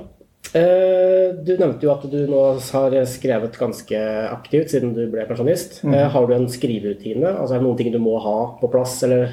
Eh, 0.55 1.33
Du 1.47 1.55
nevnte 1.57 1.87
jo 1.87 1.93
at 1.95 2.03
du 2.13 2.19
nå 2.29 2.41
har 2.61 2.97
skrevet 3.09 3.57
ganske 3.59 4.01
aktivt 4.31 4.71
siden 4.75 4.93
du 4.95 5.07
ble 5.11 5.25
pensjonist. 5.29 5.81
Mm. 5.85 5.97
Har 6.13 6.27
du 6.29 6.35
en 6.37 6.49
skriverutine? 6.53 7.31
Altså 7.39 7.55
Er 7.57 7.63
det 7.63 7.67
noen 7.67 7.79
ting 7.81 7.93
du 7.95 7.99
må 8.03 8.19
ha 8.21 8.37
på 8.61 8.71
plass, 8.71 8.99
eller 9.07 9.33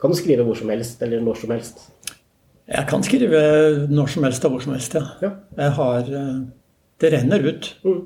kan 0.00 0.10
du 0.12 0.16
skrive 0.18 0.44
hvor 0.46 0.56
som 0.58 0.70
helst, 0.70 1.02
eller 1.02 1.20
når 1.24 1.40
som 1.42 1.50
helst? 1.50 1.86
Jeg 2.70 2.86
kan 2.88 3.02
skrive 3.04 3.40
når 3.90 4.08
som 4.14 4.24
helst 4.24 4.44
og 4.46 4.54
hvor 4.54 4.62
som 4.64 4.72
helst, 4.76 4.94
ja. 4.96 5.02
Ja. 5.22 5.32
Jeg 5.58 5.70
har 5.78 5.98
eh, 6.22 6.42
Det 7.00 7.12
renner 7.12 7.42
ut. 7.50 7.74
Mm. 7.84 8.02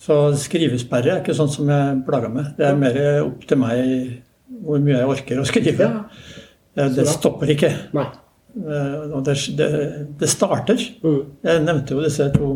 Så 0.00 0.16
skrivesperre 0.40 1.10
er 1.16 1.20
ikke 1.22 1.34
sånn 1.36 1.50
som 1.52 1.68
jeg 1.68 2.02
plager 2.06 2.30
med. 2.32 2.54
Det 2.56 2.66
er 2.68 2.76
mer 2.78 2.98
opp 3.24 3.42
til 3.48 3.58
meg 3.60 4.22
hvor 4.64 4.80
mye 4.80 4.96
jeg 4.98 5.08
orker 5.08 5.40
å 5.40 5.44
skrive. 5.48 5.88
Ja. 5.88 6.04
Eh, 6.76 6.88
Det 6.94 7.06
stopper 7.08 7.50
ikke. 7.56 7.72
Nei. 7.96 8.06
Eh, 8.56 9.20
det, 9.26 9.34
det, 9.56 9.68
det 10.20 10.28
starter. 10.28 10.82
Mm. 11.04 11.20
Jeg 11.46 11.62
nevnte 11.64 11.94
jo 11.96 12.02
disse 12.04 12.26
to 12.34 12.50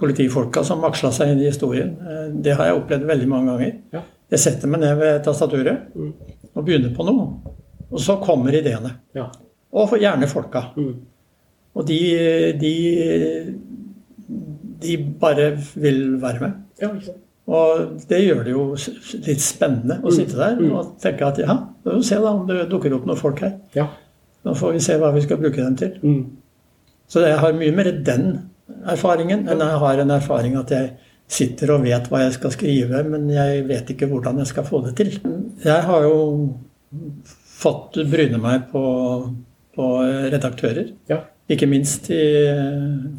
politifolka 0.00 0.62
som 0.64 0.84
aksla 0.84 1.10
seg 1.16 1.32
inn 1.32 1.40
i 1.40 1.48
historien. 1.50 1.94
Eh, 2.04 2.26
Det 2.44 2.54
har 2.58 2.66
jeg 2.70 2.80
opplevd 2.82 3.06
veldig 3.08 3.28
mange 3.32 3.54
ganger. 3.54 4.04
Jeg 4.30 4.42
setter 4.42 4.68
meg 4.68 4.80
ned 4.82 4.96
ved 4.98 5.22
tastaturet 5.24 5.94
Mm. 5.94 6.12
og 6.54 6.64
begynner 6.66 6.94
på 6.96 7.04
noe. 7.06 7.28
Og 7.90 8.00
så 8.02 8.16
kommer 8.20 8.52
ideene. 8.58 8.96
Og 9.72 9.94
gjerne 10.00 10.26
folka. 10.28 10.64
Mm. 10.76 10.94
Og 11.76 11.86
de, 11.86 11.98
de, 12.60 12.74
de 14.82 14.96
bare 15.20 15.52
vil 15.74 16.16
være 16.22 16.40
med. 16.40 16.52
ja, 16.82 16.90
ikke 16.92 17.04
sant. 17.10 17.22
Og 17.46 18.00
det 18.10 18.18
gjør 18.26 18.40
det 18.42 18.52
jo 18.56 18.62
litt 19.22 19.42
spennende 19.44 20.00
å 20.02 20.10
sitte 20.10 20.34
der 20.34 20.56
og 20.74 20.96
tenke 20.98 21.28
at 21.28 21.36
ja, 21.38 21.54
se 22.02 22.16
da 22.18 22.32
om 22.32 22.40
det 22.48 22.64
dukker 22.72 22.96
opp 22.96 23.04
noen 23.06 23.20
folk 23.20 23.38
her. 23.44 23.52
Ja. 23.76 23.84
Nå 24.46 24.54
får 24.54 24.76
vi 24.76 24.82
se 24.84 24.96
hva 25.00 25.10
vi 25.14 25.24
skal 25.24 25.40
bruke 25.42 25.58
den 25.62 25.76
til. 25.78 25.96
Mm. 26.02 26.20
Så 27.10 27.22
jeg 27.26 27.38
har 27.42 27.56
mye 27.58 27.74
mer 27.74 27.90
den 28.06 28.28
erfaringen 28.86 29.46
enn 29.50 29.62
jeg 29.62 29.80
har 29.82 30.02
en 30.02 30.14
erfaring 30.14 30.56
at 30.58 30.72
jeg 30.74 30.92
sitter 31.30 31.72
og 31.74 31.82
vet 31.86 32.06
hva 32.10 32.20
jeg 32.22 32.36
skal 32.36 32.52
skrive, 32.54 33.02
men 33.10 33.26
jeg 33.34 33.64
vet 33.66 33.90
ikke 33.94 34.06
hvordan 34.10 34.38
jeg 34.42 34.50
skal 34.52 34.66
få 34.66 34.80
det 34.84 34.94
til. 34.98 35.16
Jeg 35.64 35.82
har 35.88 36.06
jo 36.06 36.20
fått 37.56 37.98
bryne 38.10 38.38
meg 38.42 38.68
på, 38.70 38.82
på 39.74 39.88
redaktører, 40.30 40.92
Ja. 41.10 41.20
ikke 41.50 41.66
minst 41.70 42.10
i 42.14 42.22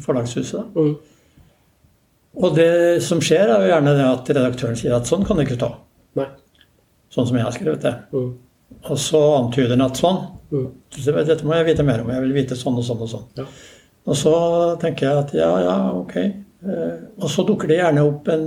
Forlagshuset. 0.04 0.72
Mm. 0.76 0.94
Og 2.38 2.54
det 2.56 3.02
som 3.02 3.20
skjer, 3.24 3.50
er 3.50 3.64
jo 3.66 3.72
gjerne 3.72 3.96
det 3.98 4.06
at 4.08 4.28
redaktøren 4.36 4.76
sier 4.78 4.94
at 4.96 5.08
sånn 5.10 5.24
kan 5.26 5.36
det 5.36 5.48
ikke 5.48 5.60
ta. 5.60 5.72
Nei. 6.16 6.28
Sånn 7.12 7.26
som 7.28 7.36
jeg 7.36 7.44
har 7.44 7.56
skrevet 7.56 7.84
det. 7.84 7.94
Mm. 8.14 8.30
Og 8.90 8.98
så 9.00 9.20
antyder 9.38 9.74
han 9.76 9.86
at 9.88 9.98
sånn. 10.00 10.20
Mm. 10.52 10.66
Dette 11.28 11.44
må 11.44 11.56
jeg 11.58 11.66
vite 11.72 11.84
mer 11.84 12.00
om. 12.04 12.10
Jeg 12.14 12.22
vil 12.24 12.32
vite 12.36 12.56
sånn 12.56 12.76
og 12.78 12.84
sånn 12.86 13.02
og 13.04 13.10
sånn. 13.10 13.24
Ja. 13.36 13.44
Og 14.08 14.16
så 14.16 14.32
tenker 14.80 15.08
jeg 15.08 15.22
at 15.24 15.32
ja, 15.36 15.48
ja, 15.64 15.74
ok. 15.98 16.14
Eh, 16.18 16.94
Og 17.20 17.28
så 17.30 17.44
dukker 17.46 17.68
det 17.68 17.78
gjerne 17.80 18.04
opp 18.08 18.28
en 18.32 18.46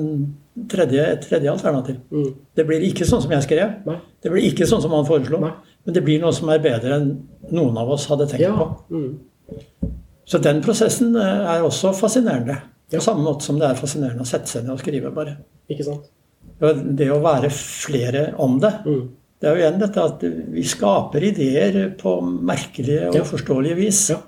tredje, 0.72 1.04
et 1.14 1.22
tredje 1.28 1.52
alternativ. 1.52 2.00
Mm. 2.12 2.32
Det 2.58 2.66
blir 2.68 2.82
ikke 2.88 3.06
sånn 3.08 3.22
som 3.24 3.32
jeg 3.36 3.46
skrev. 3.46 3.76
Nei. 3.86 4.00
Det 4.24 4.32
blir 4.34 4.48
ikke 4.50 4.66
sånn 4.70 4.82
som 4.84 4.92
han 4.98 5.06
foreslo. 5.08 5.40
Nei. 5.44 5.52
Men 5.86 5.94
det 5.98 6.04
blir 6.06 6.20
noe 6.22 6.34
som 6.36 6.50
er 6.54 6.60
bedre 6.64 6.98
enn 6.98 7.12
noen 7.52 7.78
av 7.82 7.90
oss 7.96 8.08
hadde 8.12 8.28
tenkt 8.30 8.42
Ja. 8.48 8.56
på. 8.56 8.68
Mm. 8.92 9.62
Så 10.26 10.40
den 10.42 10.62
prosessen 10.64 11.16
eh, 11.16 11.56
er 11.56 11.64
også 11.66 11.94
fascinerende. 11.98 12.58
Ja. 12.92 13.00
På 13.00 13.06
samme 13.06 13.24
måte 13.24 13.44
som 13.46 13.58
det 13.60 13.70
er 13.70 13.80
fascinerende 13.80 14.22
å 14.26 14.28
sette 14.28 14.48
seg 14.52 14.64
ned 14.66 14.74
og 14.76 14.80
skrive, 14.84 15.12
bare. 15.16 15.38
Ikke 15.72 15.86
sant. 15.88 16.10
Det 16.60 17.08
å 17.10 17.22
være 17.24 17.50
flere 17.54 18.34
om 18.38 18.60
det, 18.60 18.74
Mm. 18.86 19.10
Det 19.42 19.50
er 19.50 19.56
jo 19.58 19.62
igjen 19.64 19.80
dette 19.82 20.04
at 20.06 20.24
vi 20.54 20.64
skaper 20.70 21.24
ideer 21.32 21.78
på 21.98 22.12
merkelige 22.22 23.08
og 23.10 23.16
Ja. 23.18 23.22
uforståelige 23.26 23.76
vis. 23.80 24.02
Ja. 24.14 24.20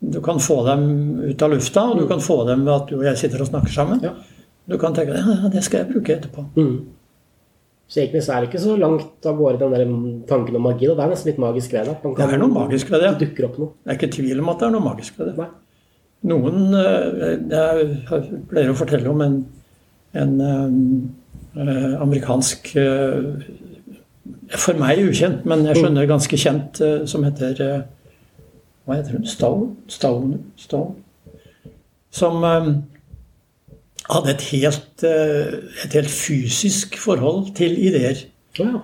Du 0.00 0.20
kan 0.24 0.38
få 0.40 0.62
dem 0.64 1.20
ut 1.28 1.42
av 1.44 1.50
lufta, 1.52 1.82
og 1.90 1.98
du 2.00 2.06
kan 2.08 2.22
få 2.24 2.38
dem 2.48 2.64
ved 2.64 2.72
at 2.74 2.86
du 2.88 2.96
og 2.96 3.04
jeg 3.04 3.18
sitter 3.20 3.42
og 3.44 3.50
snakker 3.50 3.74
sammen. 3.74 4.00
Ja. 4.02 4.14
Du 4.70 4.78
kan 4.80 4.94
tenke 4.96 5.12
ja, 5.12 5.48
det 5.52 5.62
skal 5.66 5.82
jeg 5.84 5.92
bruke 5.92 6.14
etterpå. 6.16 6.46
Mm. 6.56 6.86
Så 7.90 8.00
egentlig 8.00 8.22
så 8.22 8.32
er 8.32 8.40
det 8.44 8.48
ikke 8.48 8.62
så 8.62 8.76
langt 8.78 9.26
av 9.26 9.36
gårde 9.36 9.58
den 9.58 9.72
der 9.74 10.26
tanken 10.30 10.56
om 10.56 10.62
magi. 10.62 10.86
Da. 10.86 10.94
Det 10.94 11.04
er 11.04 11.10
nesten 11.10 11.30
litt 11.32 11.40
magisk 11.42 11.72
ved 11.74 11.88
det. 11.90 11.96
Man 12.04 12.14
Det 12.14 12.26
er 12.32 12.38
noe 12.38 12.54
magisk 12.54 12.90
ved 12.92 13.02
det. 13.02 13.10
Det 13.18 13.28
dukker 13.28 13.48
opp 13.48 13.58
noe. 13.58 13.72
Det 13.84 13.90
er 13.90 13.98
ikke 13.98 14.12
tvil 14.14 14.40
om 14.40 14.48
at 14.52 14.60
det 14.60 14.66
er 14.68 14.74
noe 14.76 14.84
magisk 14.84 15.18
ved 15.18 15.26
det. 15.26 15.36
Nei. 15.36 15.48
Noen 16.30 16.74
eh, 16.76 17.38
Jeg 17.50 18.44
pleier 18.48 18.70
å 18.70 18.76
fortelle 18.78 19.10
om 19.10 19.20
en, 19.24 19.36
en 20.22 20.34
eh, 21.56 21.96
amerikansk 22.00 22.70
eh, 22.76 23.18
For 24.50 24.78
meg 24.78 24.98
ukjent, 25.04 25.44
men 25.46 25.62
jeg 25.68 25.78
skjønner 25.78 26.08
ganske 26.10 26.38
kjent, 26.40 26.80
eh, 26.82 27.02
som 27.10 27.24
heter 27.26 27.60
eh, 27.62 27.82
Hva 28.86 28.96
heter 28.98 29.18
hun? 29.18 29.26
Stone? 29.28 29.68
Stone? 29.90 30.40
Stone? 30.58 30.96
Som 32.10 32.42
eh, 32.46 32.70
hadde 34.10 34.32
et 34.32 34.46
helt, 34.50 35.04
et 35.04 35.94
helt 35.94 36.10
fysisk 36.10 36.98
forhold 36.98 37.52
til 37.54 37.78
ideer. 37.78 38.24
Ja. 38.58 38.80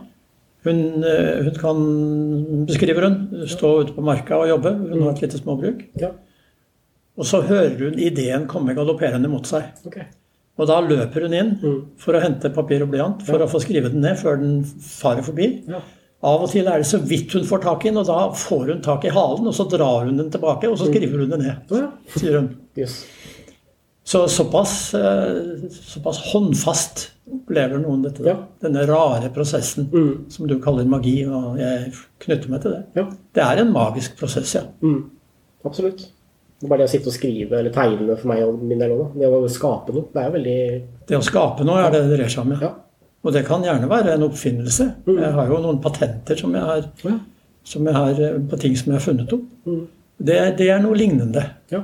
Hun, 0.66 0.78
hun 1.02 1.56
kan, 1.58 1.82
beskriver 2.66 3.08
hun, 3.08 3.18
stå 3.50 3.72
ute 3.80 3.94
på 3.94 4.02
marka 4.06 4.38
og 4.38 4.48
jobbe. 4.50 4.72
Hun 4.92 5.02
har 5.02 5.12
et 5.14 5.26
lite 5.26 5.42
småbruk. 5.42 5.82
ja. 5.98 6.14
Og 7.16 7.24
så 7.24 7.40
hører 7.48 7.78
hun 7.80 7.98
ideen 7.98 8.44
komme 8.50 8.74
galopperende 8.76 9.28
mot 9.32 9.46
seg. 9.48 9.70
Ok. 9.88 10.02
Og 10.58 10.66
da 10.70 10.80
løper 10.80 11.22
hun 11.26 11.34
inn 11.36 11.50
Mm. 11.62 11.82
for 12.00 12.14
å 12.16 12.20
hente 12.22 12.48
papir 12.54 12.82
og 12.82 12.90
blyant 12.90 13.22
for 13.22 13.38
å 13.38 13.48
få 13.48 13.60
skrevet 13.60 13.92
den 13.92 14.00
ned 14.00 14.16
før 14.16 14.38
den 14.40 14.64
farer 14.64 15.22
forbi. 15.22 15.64
Ja. 15.68 15.80
Av 16.24 16.42
og 16.42 16.48
til 16.50 16.66
er 16.66 16.78
det 16.78 16.86
så 16.88 16.98
vidt 16.98 17.30
hun 17.36 17.44
får 17.44 17.60
tak 17.62 17.84
i 17.84 17.88
den, 17.90 17.98
og 17.98 18.06
da 18.06 18.30
får 18.32 18.66
hun 18.72 18.80
tak 18.82 19.04
i 19.04 19.08
halen, 19.12 19.46
og 19.46 19.52
så 19.54 19.68
drar 19.68 20.06
hun 20.06 20.16
den 20.16 20.30
tilbake, 20.30 20.64
og 20.70 20.78
så 20.78 20.86
skriver 20.88 21.18
hun 21.20 21.28
det 21.30 21.38
ned. 21.38 21.92
Sier 22.16 22.40
hun. 22.40 22.56
Så 24.06 24.28
såpass, 24.30 24.94
eh, 24.94 25.68
såpass 25.70 26.20
håndfast 26.32 27.08
opplever 27.32 27.78
noen 27.82 28.02
dette. 28.04 28.22
da. 28.22 28.30
Ja. 28.30 28.36
Denne 28.62 28.86
rare 28.86 29.28
prosessen 29.34 29.88
Mm. 29.90 30.30
som 30.30 30.46
du 30.46 30.58
kaller 30.60 30.84
magi, 30.86 31.24
og 31.26 31.58
jeg 31.58 31.92
knytter 32.20 32.48
meg 32.48 32.62
til 32.62 32.70
det. 32.72 32.84
Ja. 32.94 33.04
Det 33.34 33.42
er 33.42 33.60
en 33.62 33.72
magisk 33.72 34.16
prosess, 34.16 34.54
ja. 34.54 34.62
Mm. 34.80 35.10
Absolutt. 35.64 36.06
Bare 36.64 36.78
det 36.80 36.86
å 36.88 36.92
sitte 36.94 37.10
og 37.10 37.12
skrive 37.12 37.58
eller 37.58 37.72
tegne 37.74 38.14
for 38.16 38.30
meg 38.30 38.42
og 38.46 38.62
min 38.64 38.78
del 38.80 38.94
òg. 38.94 39.16
Det 39.20 39.28
å 39.28 39.40
skape 39.52 39.92
noe. 39.92 40.06
Det 40.12 40.22
er 40.22 40.28
jo 40.30 40.34
veldig 40.38 40.60
Det 41.10 41.18
å 41.18 41.24
skape 41.26 41.64
noe 41.68 41.82
er 41.84 41.90
det 41.92 42.00
det 42.06 42.14
dreier 42.16 42.32
seg 42.32 42.46
om. 42.46 42.52
ja. 42.56 42.60
Ja. 42.62 42.74
Og 43.26 43.32
det 43.34 43.42
kan 43.48 43.64
gjerne 43.66 43.88
være 43.90 44.12
en 44.14 44.22
oppfinnelse. 44.22 44.84
Mm. 45.06 45.16
Jeg 45.18 45.32
har 45.34 45.48
jo 45.50 45.58
noen 45.64 45.80
patenter 45.82 46.38
som 46.38 46.52
jeg 46.54 46.62
har, 46.62 46.84
Ja. 47.04 47.16
som 47.64 47.84
jeg 47.84 47.94
har 47.94 48.20
eh, 48.22 48.38
på 48.38 48.58
ting 48.62 48.76
som 48.76 48.92
jeg 48.92 49.00
har 49.00 49.04
funnet 49.04 49.32
opp. 49.34 49.42
Mm. 49.66 49.80
Det, 50.22 50.36
det 50.60 50.68
er 50.70 50.78
noe 50.80 50.94
lignende. 50.96 51.42
Ja. 51.74 51.82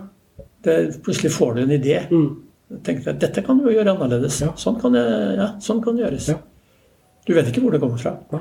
Det, 0.63 1.03
plutselig 1.03 1.33
får 1.35 1.55
du 1.57 1.63
en 1.65 1.75
idé. 1.77 1.99
Mm. 2.11 2.29
Tenker 2.87 3.11
at 3.11 3.19
Dette 3.21 3.43
kan 3.45 3.59
du 3.59 3.65
jo 3.67 3.75
gjøre 3.75 3.93
annerledes. 3.97 4.39
Sånn, 4.57 4.79
kan 4.81 4.93
det, 4.97 5.03
ja, 5.37 5.49
sånn 5.61 5.83
kan 5.85 5.97
det 5.99 6.07
gjøres. 6.07 6.29
Ja. 6.33 6.39
Du 7.27 7.35
vet 7.35 7.51
ikke 7.51 7.61
hvor 7.67 7.75
det 7.75 7.81
kommer 7.83 7.99
fra. 8.01 8.15
Ja. 8.33 8.41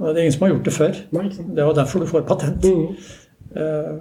Og 0.00 0.08
det 0.08 0.16
er 0.16 0.24
ingen 0.24 0.32
som 0.34 0.46
har 0.48 0.54
gjort 0.56 0.64
det 0.64 0.74
før. 0.74 0.96
Nei. 1.14 1.28
Det 1.28 1.60
er 1.62 1.68
jo 1.68 1.76
derfor 1.76 2.00
du 2.02 2.06
får 2.10 2.24
patent. 2.26 2.64
Mm. 2.64 2.96
Eh, 3.54 3.92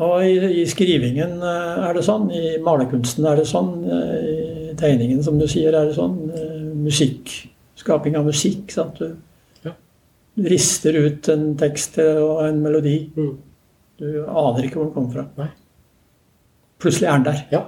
og 0.00 0.24
i, 0.24 0.62
i 0.62 0.64
skrivingen 0.66 1.36
eh, 1.44 1.82
er 1.88 1.96
det 1.96 2.04
sånn, 2.06 2.30
i 2.32 2.54
malerkunsten 2.64 3.26
er 3.28 3.40
det 3.40 3.46
sånn, 3.50 3.72
eh, 3.84 4.70
i 4.72 4.76
tegningen 4.80 5.22
som 5.22 5.36
du 5.38 5.46
sier 5.50 5.74
er 5.76 5.90
det 5.90 5.96
sånn, 5.98 6.16
eh, 6.34 6.62
musikk, 6.84 7.30
skaping 7.78 8.16
av 8.18 8.26
musikk, 8.28 8.72
sant? 8.72 8.98
Du 8.98 9.14
Ja. 9.64 9.74
rister 10.48 10.96
ut 10.98 11.28
en 11.28 11.52
tekst 11.60 11.98
og 12.02 12.42
en 12.46 12.62
melodi. 12.64 13.10
Mm. 13.16 13.36
Du 14.00 14.08
aner 14.24 14.64
ikke 14.66 14.80
hvor 14.80 14.88
den 14.88 14.94
kommer 14.96 15.12
fra. 15.12 15.26
Nei. 15.38 15.50
Plutselig 16.82 17.08
er 17.08 17.20
den 17.20 17.28
der. 17.28 17.44
Ja. 17.52 17.62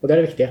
Og 0.00 0.08
det 0.08 0.16
er 0.16 0.22
det 0.22 0.30
viktige. 0.30 0.50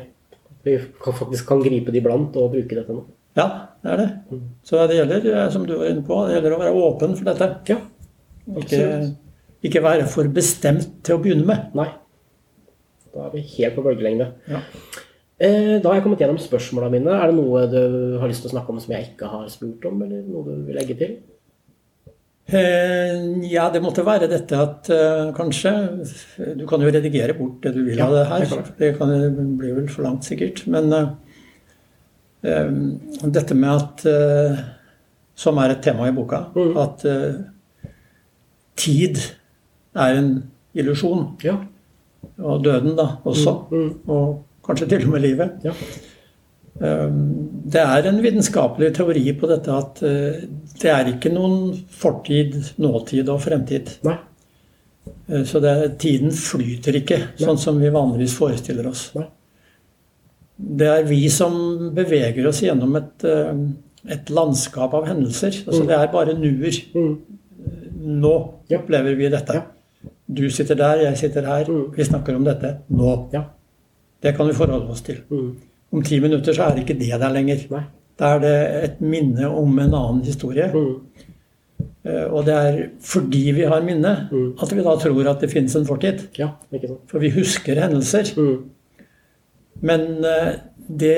Vi 0.66 0.78
kan 1.02 1.14
faktisk 1.14 1.48
kan 1.48 1.64
gripe 1.64 1.92
det 1.92 2.02
iblant 2.04 2.36
og 2.38 2.52
bruke 2.54 2.76
det 2.78 2.86
til 2.86 3.00
noe. 3.00 3.06
Ja, 3.36 3.48
det 3.84 3.92
er 3.92 3.98
det. 3.98 4.40
Så 4.64 4.80
det 4.88 4.96
gjelder, 4.98 5.50
som 5.52 5.66
du 5.68 5.76
var 5.78 5.90
inne 5.90 6.06
på, 6.06 6.22
det 6.28 6.38
gjelder 6.38 6.56
å 6.56 6.62
være 6.62 6.80
åpen 6.86 7.18
for 7.18 7.28
dette. 7.28 7.50
Ja. 7.74 7.82
Absolutt. 8.46 8.72
ikke 8.72 9.25
være 9.74 10.08
for 10.08 10.24
bestemt 10.28 11.04
til 11.04 11.16
å 11.16 11.22
begynne 11.22 11.46
med. 11.46 11.72
Nei. 11.76 11.90
Da 13.14 13.26
er 13.26 13.32
vi 13.34 13.42
helt 13.58 13.76
på 13.76 13.84
bølgelengde. 13.84 14.28
Ja. 14.52 14.60
Eh, 15.40 15.80
Da 15.82 15.90
har 15.90 15.96
jeg 15.96 16.04
kommet 16.04 16.20
gjennom 16.20 16.38
spørsmåla 16.40 16.90
mine. 16.92 17.12
Er 17.12 17.28
det 17.32 17.36
noe 17.36 17.66
du 17.72 18.18
har 18.20 18.28
lyst 18.28 18.42
til 18.44 18.50
å 18.52 18.56
snakke 18.60 18.70
om 18.70 18.80
som 18.80 18.94
jeg 18.94 19.10
ikke 19.14 19.28
har 19.32 19.48
spurt 19.50 19.86
om, 19.86 20.02
eller 20.04 20.22
noe 20.24 20.44
du 20.46 20.66
vil 20.68 20.76
legge 20.76 20.98
til? 20.98 21.18
Eh, 22.48 23.42
Ja, 23.50 23.70
det 23.72 23.82
måtte 23.82 24.06
være 24.06 24.28
dette 24.30 24.54
at 24.60 24.90
eh, 24.90 25.32
kanskje 25.34 25.72
Du 26.60 26.66
kan 26.68 26.80
jo 26.82 26.92
redigere 26.92 27.34
bort 27.34 27.62
det 27.64 27.74
du 27.74 27.84
vil 27.86 28.00
av 28.02 28.12
det 28.14 28.26
her. 28.28 28.46
det 28.78 28.98
kan. 29.00 29.10
Det 29.10 29.58
blir 29.58 29.76
vel 29.76 29.88
for 29.90 30.04
langt, 30.04 30.24
sikkert. 30.24 30.68
Men 30.68 30.92
eh, 32.44 32.70
dette 33.26 33.56
med 33.56 33.70
at 33.72 34.06
eh, 34.06 34.60
Som 35.36 35.58
er 35.60 35.70
et 35.74 35.82
tema 35.84 36.08
i 36.08 36.12
boka. 36.16 36.46
Mm. 36.56 36.78
At 36.78 37.06
eh, 37.06 37.34
tid 38.76 39.18
er 39.96 40.20
en 40.20 40.32
illusjon. 40.76 41.38
Ja. 41.44 41.56
Og 42.42 42.64
døden, 42.66 42.96
da, 42.98 43.08
også. 43.24 43.56
Mm. 43.72 43.90
Og 44.12 44.44
kanskje 44.66 44.90
til 44.92 45.06
og 45.08 45.16
med 45.16 45.22
livet. 45.24 45.52
Ja. 45.64 45.74
Um, 46.76 47.62
Det 47.72 47.80
er 47.80 48.08
en 48.10 48.18
vitenskapelig 48.20 48.90
teori 48.98 49.32
på 49.40 49.48
dette 49.48 49.72
at 49.72 50.02
uh, 50.04 50.42
det 50.82 50.90
er 50.92 51.08
ikke 51.14 51.32
noen 51.32 51.70
fortid, 51.88 52.58
nåtid 52.84 53.30
og 53.32 53.40
fremtid. 53.46 53.94
Nei. 54.04 54.18
Uh, 55.30 55.46
Så 55.48 55.62
det, 55.64 55.98
tiden 56.04 56.34
flyter 56.36 57.00
ikke, 57.00 57.22
sånn 57.40 57.62
som 57.62 57.80
vi 57.80 57.94
vanligvis 57.94 58.36
forestiller 58.36 58.90
oss. 58.92 59.08
Nei. 59.16 59.30
Det 60.56 60.88
er 60.88 61.08
vi 61.08 61.22
som 61.32 61.56
beveger 61.96 62.48
oss 62.48 62.62
gjennom 62.64 62.96
et, 63.00 63.24
uh, 63.24 63.56
et 64.12 64.30
landskap 64.30 64.94
av 64.94 65.08
hendelser. 65.08 65.64
Altså 65.66 65.84
Mm. 65.84 65.88
Det 65.88 65.96
er 66.02 66.12
bare 66.12 66.36
nuer. 66.36 66.82
Mm. 66.96 67.16
Nå 68.22 68.36
opplever 68.76 69.16
vi 69.16 69.32
dette. 69.32 69.54
Ja. 69.54 69.64
Du 70.28 70.50
sitter 70.50 70.76
der, 70.76 71.02
jeg 71.06 71.18
sitter 71.18 71.46
her. 71.46 71.68
Mm. 71.70 71.92
Vi 71.96 72.04
snakker 72.08 72.36
om 72.36 72.46
dette 72.48 72.78
nå. 72.90 73.30
Ja. 73.34 73.44
Det 74.24 74.36
kan 74.38 74.48
vi 74.50 74.54
forholde 74.58 74.90
oss 74.90 75.02
til. 75.06 75.20
Mm. 75.30 75.52
Om 75.94 76.02
ti 76.04 76.20
minutter 76.20 76.54
så 76.54 76.64
er 76.66 76.76
det 76.76 76.86
ikke 76.86 77.00
det 77.00 77.20
der 77.22 77.30
lenger. 77.34 77.62
Nei. 77.72 77.84
Da 78.20 78.36
er 78.36 78.40
det 78.40 78.56
et 78.84 79.02
minne 79.04 79.50
om 79.52 79.74
en 79.80 79.94
annen 79.94 80.24
historie. 80.26 80.70
Mm. 80.74 80.96
Eh, 82.06 82.24
Og 82.32 82.46
det 82.48 82.54
er 82.56 82.78
fordi 83.04 83.52
vi 83.52 83.66
har 83.70 83.82
minne, 83.84 84.14
at 84.62 84.72
vi 84.76 84.84
da 84.86 84.96
tror 85.02 85.28
at 85.30 85.42
det 85.42 85.52
finnes 85.52 85.76
en 85.76 85.86
fortid. 85.86 86.28
Ja, 86.40 86.50
ikke 86.74 86.88
sant. 86.88 87.02
For 87.12 87.20
vi 87.20 87.30
husker 87.36 87.82
hendelser. 87.82 88.32
Mm. 88.38 88.70
Men 89.82 90.02
eh, 90.26 90.54
det, 90.88 91.18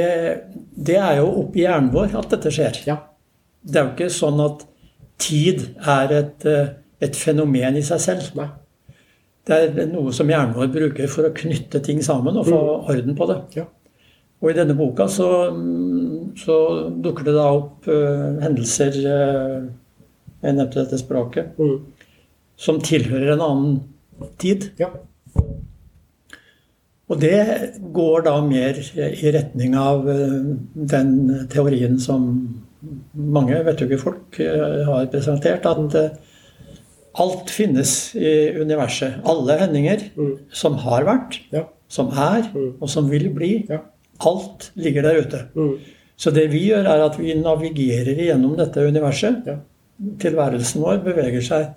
det 0.76 0.98
er 0.98 1.20
jo 1.22 1.28
oppi 1.44 1.64
hjernen 1.64 1.92
vår 1.94 2.16
at 2.18 2.32
dette 2.34 2.52
skjer. 2.52 2.82
Ja. 2.88 2.98
Det 3.64 3.76
er 3.80 3.86
jo 3.88 3.94
ikke 3.96 4.10
sånn 4.14 4.40
at 4.44 4.66
tid 5.22 5.64
er 5.86 6.14
et, 6.22 6.46
eh, 6.46 6.74
et 7.04 7.16
fenomen 7.16 7.78
i 7.78 7.84
seg 7.86 8.02
selv. 8.04 8.32
Nei. 8.40 8.50
Det 9.48 9.58
er 9.64 9.90
noe 9.90 10.12
som 10.16 10.28
hjernen 10.28 10.56
vår 10.58 10.70
bruker 10.74 11.10
for 11.12 11.30
å 11.30 11.36
knytte 11.36 11.80
ting 11.84 12.02
sammen 12.04 12.36
og 12.40 12.50
få 12.50 12.62
orden 12.92 13.16
på 13.16 13.28
det. 13.30 13.38
Ja. 13.62 13.68
Og 14.44 14.52
i 14.52 14.58
denne 14.58 14.76
boka 14.78 15.08
så, 15.10 15.30
mm, 15.56 16.36
så 16.38 16.58
dukker 17.04 17.26
det 17.26 17.36
da 17.38 17.48
opp 17.56 17.88
uh, 17.90 18.38
hendelser 18.44 18.98
uh, 19.08 19.70
Jeg 20.44 20.58
nevnte 20.58 20.84
dette 20.84 21.00
språket. 21.02 21.56
Mm. 21.58 21.80
Som 22.58 22.82
tilhører 22.84 23.34
en 23.34 23.46
annen 23.46 24.28
tid. 24.42 24.70
Ja. 24.82 24.92
Og 27.08 27.22
det 27.24 27.40
går 27.96 28.28
da 28.28 28.36
mer 28.44 28.78
i 29.08 29.34
retning 29.34 29.78
av 29.80 30.06
uh, 30.06 30.54
den 30.76 31.14
teorien 31.50 31.98
som 32.04 32.30
mange 33.18 33.58
vettuge 33.66 33.98
folk 34.00 34.38
eh, 34.44 34.84
har 34.86 35.08
presentert, 35.12 35.66
at 35.66 35.96
alt 37.18 37.50
finnes 37.50 37.92
i 38.16 38.34
universet. 38.62 39.22
Alle 39.26 39.56
hendinger 39.62 40.04
som 40.54 40.76
har 40.84 41.06
vært, 41.08 41.40
Ja. 41.54 41.64
som 41.90 42.10
er, 42.12 42.50
og 42.82 42.90
som 42.90 43.10
vil 43.10 43.30
bli. 43.34 43.66
Ja. 43.70 43.80
Alt 44.20 44.72
ligger 44.76 45.02
der 45.04 45.22
ute. 45.24 45.40
Mm. 45.56 45.78
Så 46.18 46.32
det 46.34 46.48
vi 46.52 46.68
gjør, 46.70 46.86
er 46.90 47.06
at 47.06 47.18
vi 47.20 47.34
navigerer 47.38 48.18
gjennom 48.18 48.56
dette 48.58 48.82
universet. 48.88 49.44
Ja. 49.46 49.58
Tilværelsen 50.20 50.82
vår 50.82 51.04
beveger 51.06 51.42
seg 51.42 51.68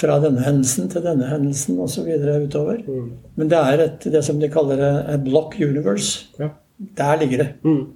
fra 0.00 0.16
denne 0.22 0.40
hendelsen 0.42 0.88
til 0.90 1.02
denne 1.04 1.26
hendelsen 1.28 1.78
osv. 1.82 2.06
utover. 2.46 2.78
Mm. 2.86 3.10
Men 3.36 3.48
det 3.48 3.58
er 3.58 3.84
et, 3.84 4.06
det 4.12 4.24
som 4.24 4.38
de 4.40 4.48
kaller 4.48 4.80
a 5.12 5.16
block 5.18 5.56
universe. 5.60 6.26
Ja. 6.38 6.50
Der 6.96 7.18
ligger 7.20 7.44
det. 7.44 7.48
Mm. 7.62 7.92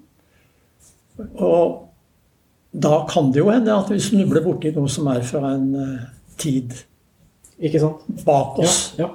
Og 1.38 1.88
da 2.74 3.04
kan 3.08 3.30
det 3.32 3.38
jo 3.40 3.50
hende 3.50 3.72
at 3.74 3.90
vi 3.92 4.00
snubler 4.02 4.42
borti 4.44 4.72
noe 4.74 4.90
som 4.90 5.06
er 5.12 5.22
fra 5.26 5.54
en 5.54 5.68
eh, 5.78 6.04
tid 6.38 6.72
bak 8.24 8.58
oss. 8.58 8.94
ja. 8.98 9.08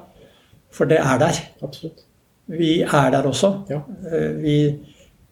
For 0.71 0.85
det 0.85 0.99
er 1.01 1.17
der. 1.21 1.39
Absolutt. 1.65 2.05
Vi 2.49 2.81
er 2.81 3.11
der 3.11 3.27
også. 3.29 3.53
Ja. 3.69 3.81
Eh, 4.11 4.41
Vi, 4.41 4.75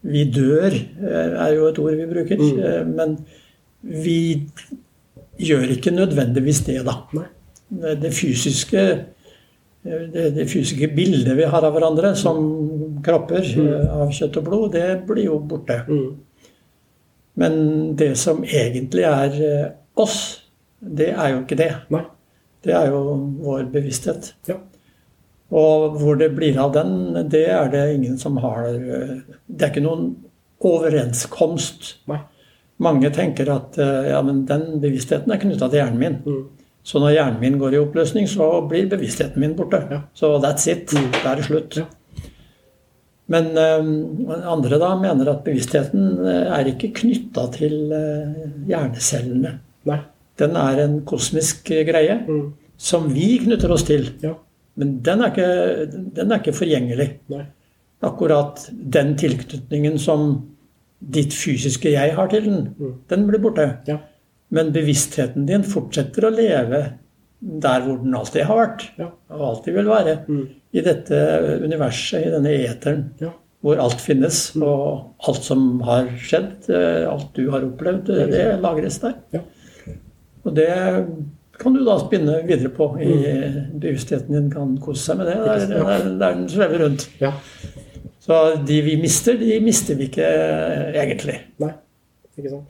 vi 0.02 0.32
dør, 0.32 0.72
eh, 0.74 1.46
er 1.46 1.54
jo 1.56 1.68
et 1.68 1.80
ord 1.80 1.96
vi 1.96 2.06
bruker. 2.06 2.38
Mm. 2.38 2.60
eh, 2.60 2.88
Men 2.88 3.18
vi 3.82 4.50
gjør 5.40 5.70
ikke 5.78 5.92
nødvendigvis 5.92 6.62
det, 6.66 6.86
da. 6.86 6.98
Nei. 7.14 7.26
Det 8.02 8.14
fysiske 8.14 9.06
det, 9.84 10.36
det 10.36 10.46
fysiske 10.50 10.88
bildet 10.96 11.36
vi 11.38 11.44
har 11.44 11.64
av 11.64 11.74
hverandre 11.76 12.14
som 12.16 12.38
kropper 13.04 13.44
mm. 13.44 13.68
av 14.02 14.12
kjøtt 14.12 14.40
og 14.40 14.44
blod, 14.44 14.72
det 14.74 15.04
blir 15.08 15.26
jo 15.26 15.40
borte. 15.40 15.82
Mm. 15.88 16.16
Men 17.36 17.54
det 17.96 18.18
som 18.18 18.44
egentlig 18.44 19.04
er 19.08 19.38
oss, 19.96 20.47
det 20.80 21.12
er 21.14 21.34
jo 21.34 21.42
ikke 21.44 21.58
det. 21.60 21.72
Nei. 21.94 22.04
Det 22.66 22.74
er 22.76 22.90
jo 22.92 23.02
vår 23.44 23.68
bevissthet. 23.74 24.34
Ja. 24.50 24.58
Og 25.58 26.00
hvor 26.02 26.18
det 26.20 26.34
blir 26.36 26.58
av 26.60 26.74
den, 26.76 27.14
det 27.32 27.46
er 27.54 27.70
det 27.72 27.84
ingen 27.96 28.18
som 28.20 28.36
har 28.44 28.66
Det 28.68 29.62
er 29.62 29.70
ikke 29.72 29.86
noen 29.86 30.10
overenskomst. 30.68 31.94
Nei. 32.12 32.20
Mange 32.84 33.10
tenker 33.14 33.50
at 33.50 33.78
eh, 33.82 34.12
ja, 34.12 34.20
men 34.22 34.44
den 34.46 34.82
bevisstheten 34.84 35.34
er 35.34 35.40
knytta 35.42 35.70
til 35.70 35.82
hjernen 35.82 36.02
min. 36.02 36.18
Mm. 36.26 36.44
Så 36.86 37.02
når 37.02 37.16
hjernen 37.16 37.40
min 37.42 37.58
går 37.60 37.74
i 37.74 37.80
oppløsning, 37.82 38.28
så 38.30 38.50
blir 38.70 38.90
bevisstheten 38.92 39.42
min 39.42 39.56
borte. 39.58 39.80
Ja. 39.92 40.04
Så 40.14 40.36
that's 40.44 40.68
it. 40.70 40.94
Da 40.94 41.32
er 41.32 41.42
det 41.42 41.48
slutt. 41.48 41.80
Ja. 41.80 41.88
Men 43.28 43.50
eh, 43.60 43.90
andre 44.48 44.80
da 44.80 44.94
mener 45.00 45.34
at 45.34 45.42
bevisstheten 45.48 46.14
eh, 46.24 46.46
er 46.60 46.70
ikke 46.72 46.94
knytta 47.02 47.48
til 47.58 47.92
eh, 47.96 48.46
hjernecellene. 48.70 49.58
Nei. 49.90 50.00
Den 50.38 50.56
er 50.56 50.80
en 50.84 51.00
kosmisk 51.10 51.72
eh, 51.72 51.84
greie 51.88 52.20
Mm. 52.28 52.54
som 52.78 53.08
vi 53.14 53.38
knytter 53.40 53.72
oss 53.74 53.84
til. 53.84 54.10
Ja. 54.22 54.36
Men 54.78 55.00
den 55.02 55.22
er 55.22 55.32
ikke, 55.32 55.92
den 56.14 56.32
er 56.32 56.38
ikke 56.40 56.54
forgjengelig. 56.54 57.10
Nei. 57.34 57.46
Akkurat 58.06 58.68
den 58.72 59.16
tilknytningen 59.18 59.98
som 60.00 60.28
ditt 61.02 61.34
fysiske 61.34 61.92
jeg 61.92 62.14
har 62.16 62.28
til 62.30 62.44
den, 62.46 62.76
Mm. 62.78 62.94
den 63.10 63.28
blir 63.28 63.40
borte. 63.42 63.78
Ja. 63.88 63.98
Men 64.52 64.72
bevisstheten 64.72 65.46
din 65.48 65.64
fortsetter 65.64 66.26
å 66.30 66.36
leve 66.36 66.94
der 67.42 67.82
hvor 67.82 67.98
den 68.04 68.14
alltid 68.16 68.44
har 68.46 68.56
vært. 68.68 68.86
Ja. 68.98 69.10
Og 69.32 69.42
alltid 69.50 69.74
vil 69.74 69.86
være. 69.86 70.20
Mm. 70.28 70.48
I 70.74 70.82
dette 70.82 71.60
universet, 71.64 72.26
i 72.28 72.30
denne 72.30 72.54
eteren, 72.70 73.04
Ja. 73.20 73.30
hvor 73.64 73.78
alt 73.82 74.00
finnes. 74.02 74.56
Og 74.56 75.14
alt 75.28 75.44
som 75.44 75.80
har 75.82 76.06
skjedd, 76.18 76.70
eh, 76.70 77.10
alt 77.10 77.34
du 77.34 77.50
har 77.52 77.62
opplevd, 77.62 78.06
det, 78.06 78.30
det 78.32 78.62
lagres 78.62 79.00
der. 79.00 79.16
Ja. 80.48 80.52
Og 80.52 80.56
det 80.56 81.58
kan 81.60 81.74
du 81.74 81.82
da 81.86 81.98
spinne 82.00 82.40
videre 82.48 82.70
på. 82.70 82.88
i 83.02 83.12
Bevisstheten 83.82 84.34
din 84.36 84.50
kan 84.54 84.76
kose 84.82 85.02
seg 85.10 85.18
med 85.20 85.28
det. 85.32 85.36
Der, 85.44 85.68
der, 85.74 86.08
der 86.22 86.34
den 86.38 86.48
svever 86.50 86.84
rundt. 86.86 87.08
Ja. 87.20 87.32
Så 88.28 88.38
de 88.68 88.82
vi 88.84 88.96
mister, 89.02 89.38
de 89.40 89.60
mister 89.64 89.96
vi 89.96 90.08
ikke 90.10 90.26
eh, 90.28 90.98
egentlig. 91.02 91.38
Nei. 91.64 91.72
Ikke 92.38 92.52
sant. 92.52 92.68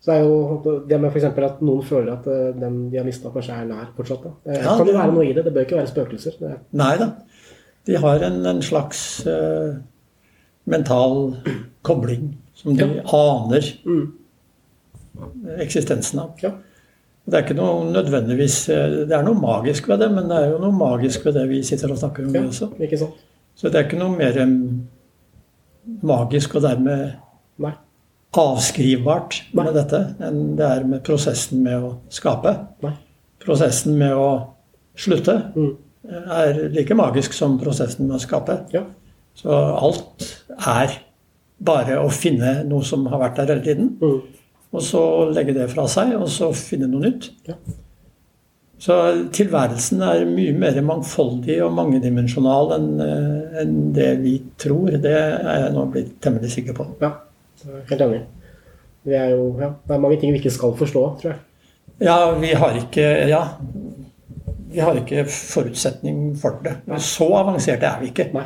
Så 0.00 0.12
det 0.12 0.20
er 0.20 0.24
jo 0.24 0.82
det 0.88 1.00
med 1.02 1.16
eksempel 1.18 1.44
at 1.48 1.58
noen 1.66 1.82
føler 1.84 2.12
at 2.14 2.26
eh, 2.30 2.52
den 2.56 2.76
de 2.92 2.96
har 3.00 3.04
mista, 3.08 3.28
kanskje 3.34 3.56
er 3.58 3.66
nær 3.68 3.88
fortsatt. 3.96 4.22
Da. 4.24 4.30
Det 4.46 4.60
Ja, 4.62 4.76
kan 4.78 4.86
jo 4.88 4.94
være 4.96 5.12
noe 5.16 5.26
i 5.26 5.32
det. 5.36 5.44
Det 5.44 5.52
bør 5.56 5.66
ikke 5.66 5.80
være 5.80 5.90
spøkelser. 5.90 6.36
Det, 6.40 6.52
Nei 6.78 6.92
da. 7.02 7.10
De 7.88 7.96
har 7.98 8.22
en, 8.28 8.38
en 8.46 8.62
slags 8.62 9.02
uh, 9.26 9.74
mental 10.68 11.34
kobling 11.82 12.30
som 12.54 12.76
de 12.76 12.86
aner 13.02 13.68
Mm. 13.84 14.06
eksistensen 15.60 16.20
av. 16.22 16.34
ja. 16.42 16.50
Det 17.28 17.36
er 17.36 17.42
ikke 17.44 17.56
noe 17.58 17.84
nødvendigvis 17.92 18.54
eh, 18.72 18.92
Det 19.08 19.12
er 19.12 19.22
noe 19.26 19.36
magisk 19.36 19.88
ved 19.90 19.98
det, 20.00 20.10
men 20.14 20.28
det 20.30 20.36
er 20.38 20.46
jo 20.54 20.58
noe 20.62 20.72
magisk 20.72 21.26
ved 21.26 21.34
det 21.36 21.48
vi 21.50 21.62
sitter 21.66 21.92
og 21.92 21.98
snakker 22.00 22.24
om 22.24 22.34
ja. 22.38 22.42
også. 22.48 22.70
Ikke 22.80 22.98
sant. 23.00 23.18
Så 23.58 23.68
det 23.68 23.74
er 23.80 23.84
ikke 23.88 23.98
noe 24.00 24.14
mer 24.16 24.38
magisk 26.04 26.54
og 26.58 26.62
dermed 26.64 27.12
Nei. 27.64 27.72
avskrivbart 28.38 29.38
Nei. 29.56 29.64
med 29.64 29.74
dette 29.78 30.00
enn 30.28 30.40
det 30.58 30.66
er 30.68 30.86
med 30.88 31.02
prosessen 31.06 31.62
med 31.64 31.82
å 31.88 31.92
skape. 32.12 32.54
Nei. 32.84 32.94
Prosessen 33.44 33.96
med 33.98 34.14
å 34.14 34.28
slutte 34.98 35.36
Mm. 35.56 35.76
er 36.30 36.68
like 36.72 36.94
magisk 36.94 37.32
som 37.32 37.58
prosessen 37.60 38.06
med 38.06 38.16
å 38.16 38.22
skape. 38.22 38.58
Ja. 38.72 38.84
Så 39.34 39.50
alt 39.52 40.44
er 40.66 40.98
bare 41.60 41.98
å 42.00 42.08
finne 42.10 42.64
noe 42.64 42.84
som 42.84 43.06
har 43.06 43.18
vært 43.18 43.36
der 43.36 43.46
hele 43.54 43.64
tiden, 43.64 43.96
Mm. 44.00 44.22
Og 44.68 44.82
så 44.84 45.02
legge 45.32 45.54
det 45.56 45.68
fra 45.72 45.86
seg, 45.90 46.14
og 46.18 46.28
så 46.32 46.50
finne 46.56 46.88
noe 46.90 47.06
nytt. 47.06 47.30
Ja. 47.48 47.56
Så 48.78 48.94
tilværelsen 49.34 50.02
er 50.06 50.26
mye 50.28 50.52
mer 50.54 50.76
mangfoldig 50.86 51.56
og 51.66 51.72
mangedimensjonal 51.74 52.76
enn 52.76 52.90
en 53.02 53.72
det 53.96 54.12
vi 54.22 54.36
tror. 54.60 54.92
Det 55.02 55.14
er 55.16 55.64
jeg 55.64 55.72
nå 55.74 55.86
blitt 55.90 56.12
temmelig 56.22 56.52
sikker 56.54 56.76
på. 56.78 56.86
ja. 57.02 57.16
Helt 57.88 58.02
enig. 58.04 58.20
Vi 59.08 59.16
er 59.18 59.32
jo, 59.32 59.48
ja, 59.58 59.72
det 59.86 59.94
er 59.96 60.02
mange 60.02 60.18
ting 60.20 60.30
vi 60.30 60.38
ikke 60.38 60.52
skal 60.54 60.76
forstå, 60.78 61.02
tror 61.20 61.32
jeg. 61.32 61.40
Ja, 62.06 62.18
vi 62.38 62.52
har 62.54 62.76
ikke 62.78 63.06
Ja. 63.28 63.42
Vi 64.68 64.82
har 64.84 64.98
ikke 65.00 65.24
forutsetning 65.32 66.36
for 66.38 66.60
det. 66.62 66.76
Så 67.00 67.24
avanserte 67.34 67.88
er 67.88 68.02
vi 68.02 68.10
ikke. 68.12 68.28
Nei. 68.34 68.44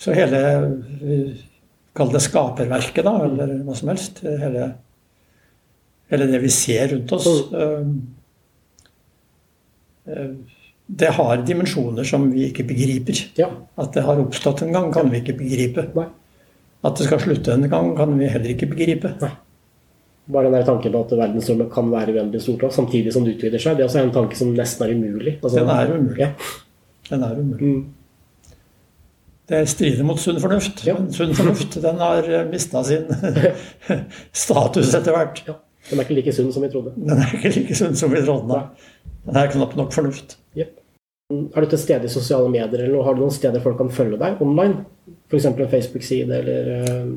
Så 0.00 0.14
hele 0.16 0.40
eh, 0.40 1.42
Kall 1.94 2.10
det 2.10 2.24
skaperverket, 2.24 3.04
da, 3.06 3.12
eller 3.22 3.52
hva 3.62 3.74
som 3.78 3.92
helst. 3.92 4.24
Hele, 4.24 4.72
hele 6.12 6.26
det 6.30 6.40
vi 6.42 6.50
ser 6.52 6.88
rundt 6.94 7.12
oss. 7.16 7.28
eh, 7.52 7.86
eh, 10.12 10.34
Det 10.86 11.08
har 11.16 11.36
dimensjoner 11.48 12.04
som 12.04 12.26
vi 12.32 12.50
ikke 12.50 12.66
begriper. 12.68 13.16
Ja. 13.40 13.48
At 13.80 13.94
det 13.96 14.02
har 14.04 14.20
oppstått 14.20 14.62
en 14.66 14.72
gang, 14.76 14.90
kan 14.92 15.08
vi 15.10 15.22
ikke 15.22 15.38
begripe. 15.38 15.86
Nei. 15.96 16.04
At 16.84 16.98
det 17.00 17.06
skal 17.08 17.20
slutte 17.22 17.54
en 17.54 17.64
gang, 17.72 17.94
kan 17.96 18.12
vi 18.18 18.28
heller 18.28 18.50
ikke 18.52 18.68
begripe. 18.68 19.14
Bare 20.28 20.44
den 20.50 20.52
der 20.58 20.64
tanken 20.68 20.92
på 20.92 21.00
at 21.04 21.10
verdensrommet 21.16 21.70
kan 21.72 21.88
være 21.92 22.12
uendelig 22.14 22.42
stort 22.44 22.62
også, 22.68 22.82
samtidig 22.82 23.12
som 23.12 23.24
det 23.24 23.34
utvider 23.38 23.60
seg, 23.60 23.76
det 23.76 23.84
er 23.84 23.88
også 23.88 24.02
en 24.02 24.12
tanke 24.12 24.36
som 24.36 24.52
nesten 24.56 24.84
er 24.86 24.92
umulig. 24.94 25.38
Altså, 25.42 25.58
Den 25.58 25.68
er 25.72 25.92
umulig. 25.96 26.18
Ja. 26.20 26.30
Den 27.10 27.22
er 27.22 27.40
umulig. 27.40 27.72
Mm. 27.74 27.84
Det 29.48 29.68
strider 29.68 30.04
mot 30.08 30.20
sunn 30.20 30.40
fornuft. 30.40 30.84
Ja. 30.88 30.94
Men 30.98 31.10
sunn 31.12 31.34
fornuft 31.36 31.76
den 31.82 31.98
har 32.00 32.28
mista 32.52 32.80
sin 32.84 33.04
status 34.44 34.94
etter 34.96 35.12
hvert. 35.16 35.42
ja. 35.48 35.56
Den 35.90 36.00
er 36.00 36.06
ikke 36.06 36.16
like 36.16 36.32
sunn 36.32 36.52
som 36.54 36.64
vi 36.64 36.70
trodde. 36.72 36.94
Den 36.96 37.20
er 37.20 37.36
ikke 37.36 37.52
like 37.58 37.76
sunn 37.76 37.96
som 37.98 38.12
vi 38.12 38.22
trodde. 38.24 38.48
nei. 38.48 38.88
Den 39.24 39.38
er 39.40 39.52
knapt 39.52 39.76
nok 39.76 39.92
fornuft. 39.92 40.36
Yep. 40.56 40.80
Er 41.32 41.64
du 41.64 41.70
til 41.72 41.80
stede 41.80 42.04
i 42.04 42.12
sosiale 42.12 42.50
medier, 42.52 42.84
eller 42.84 43.04
har 43.04 43.16
du 43.16 43.22
noen 43.24 43.32
steder 43.32 43.62
folk 43.64 43.78
kan 43.80 43.92
følge 43.92 44.18
deg 44.20 44.40
online? 44.44 44.84
F.eks. 45.30 45.46
en 45.48 45.70
Facebook-side, 45.72 46.38
eller 46.40 46.70
eh, 46.74 47.08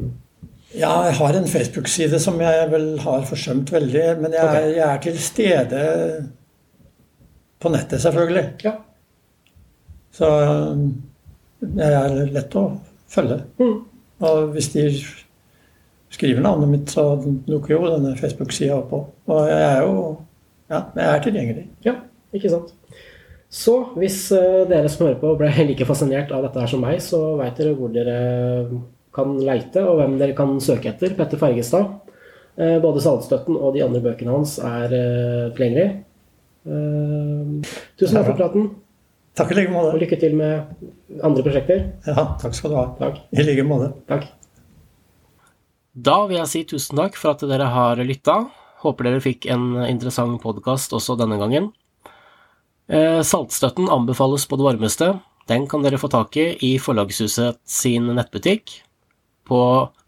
Ja, 0.77 0.91
jeg 1.07 1.15
har 1.19 1.37
en 1.37 1.47
Facebook-side 1.47 2.19
som 2.19 2.39
jeg 2.43 2.71
vel 2.71 2.87
har 3.03 3.23
forsømt 3.27 3.71
veldig. 3.71 4.05
Men 4.21 4.35
jeg, 4.35 4.43
okay. 4.43 4.63
er, 4.63 4.73
jeg 4.75 4.87
er 4.87 5.03
til 5.03 5.19
stede 5.19 5.83
på 7.59 7.71
nettet, 7.73 8.01
selvfølgelig. 8.03 8.45
Ja. 8.63 8.73
Så 10.11 10.31
jeg 11.61 11.93
er 11.93 12.17
lett 12.33 12.57
å 12.57 12.65
følge. 13.11 13.41
Mm. 13.59 13.77
Og 14.27 14.51
hvis 14.55 14.71
de 14.73 14.87
skriver 16.13 16.41
navnet 16.45 16.69
mitt, 16.71 16.89
så 16.93 17.03
dukker 17.47 17.75
jo 17.75 17.89
denne 17.91 18.15
Facebook-sida 18.19 18.77
opp 18.79 18.93
òg. 18.95 19.05
Og 19.33 19.47
jeg 19.51 19.63
er 19.67 19.81
jo 19.85 19.95
Ja, 20.69 20.81
jeg 20.95 21.07
er 21.07 21.21
tilgjengelig. 21.23 21.65
Ja, 21.85 21.93
ikke 22.35 22.49
sant. 22.51 22.73
Så 23.49 23.77
hvis 23.95 24.25
eh, 24.35 24.65
dere 24.67 24.89
som 24.91 25.05
hører 25.07 25.19
på 25.21 25.35
ble 25.39 25.51
like 25.69 25.85
fascinert 25.87 26.31
av 26.35 26.43
dette 26.43 26.59
her 26.59 26.67
som 26.71 26.81
meg, 26.83 26.99
så 27.03 27.21
veit 27.39 27.55
dere 27.59 27.75
hvor 27.77 27.93
dere 27.95 28.17
kan 29.15 29.31
leite, 29.39 29.81
og 29.87 29.97
hvem 30.01 30.17
dere 30.19 30.35
kan 30.37 30.57
søke 30.61 30.91
etter. 30.91 31.15
Petter 31.17 31.39
Fergestad. 31.41 31.87
Eh, 32.57 32.75
Både 32.83 32.99
Saltstøtten 33.01 33.55
og 33.55 33.71
de 33.77 33.83
andre 33.85 34.01
bøkene 34.03 34.33
hans 34.35 34.57
er 34.59 34.91
eh, 34.97 35.47
tilgjengelig. 35.55 35.87
Eh, 36.67 37.71
Tusen 37.97 38.19
takk 38.19 38.27
for 38.31 38.37
praten, 38.41 38.67
Takk 39.37 39.51
i 39.53 39.55
like 39.59 39.69
måte. 39.71 39.91
og 39.93 40.01
lykke 40.01 40.17
til 40.19 40.33
med 40.35 41.21
andre 41.23 41.43
prosjekter. 41.45 41.83
Ja, 42.09 42.23
takk 42.41 42.55
skal 42.57 42.71
du 42.73 42.75
ha. 42.79 42.85
Takk. 42.97 43.19
I 43.37 43.43
like 43.45 43.63
måte. 43.69 43.91
Takk. 44.09 44.23
Da 45.97 46.19
vil 46.29 46.37
jeg 46.37 46.49
si 46.51 46.63
tusen 46.69 46.99
takk 46.99 47.15
for 47.17 47.33
at 47.33 47.43
dere 47.49 47.71
har 47.73 47.97
lytta. 48.05 48.43
Håper 48.83 49.07
dere 49.07 49.21
fikk 49.23 49.47
en 49.49 49.71
interessant 49.87 50.37
podkast 50.43 50.93
også 50.93 51.15
denne 51.17 51.39
gangen. 51.41 51.71
Eh, 52.87 53.23
Saltstøtten 53.25 53.89
anbefales 53.89 54.45
på 54.45 54.59
det 54.59 54.67
varmeste. 54.67 55.07
Den 55.49 55.65
kan 55.67 55.81
dere 55.81 55.97
få 55.97 56.11
tak 56.13 56.37
i 56.37 56.51
i 56.61 56.75
Forlagshuset 56.77 57.57
sin 57.65 58.11
nettbutikk 58.13 58.83
på 59.47 59.59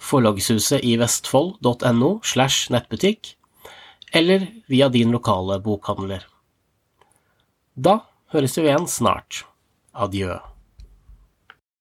forlagshuset 0.03 0.83
i 0.83 0.97
vestfold.no 0.99 2.09
slash 2.27 2.67
nettbutikk, 2.73 3.35
eller 4.11 4.45
via 4.67 4.89
din 4.91 5.15
lokale 5.15 5.61
bokhandler. 5.63 6.25
Da 7.79 8.01
høres 8.35 8.59
vi 8.59 8.67
igjen 8.67 8.87
snart. 8.91 9.45
Adjø. 9.95 10.41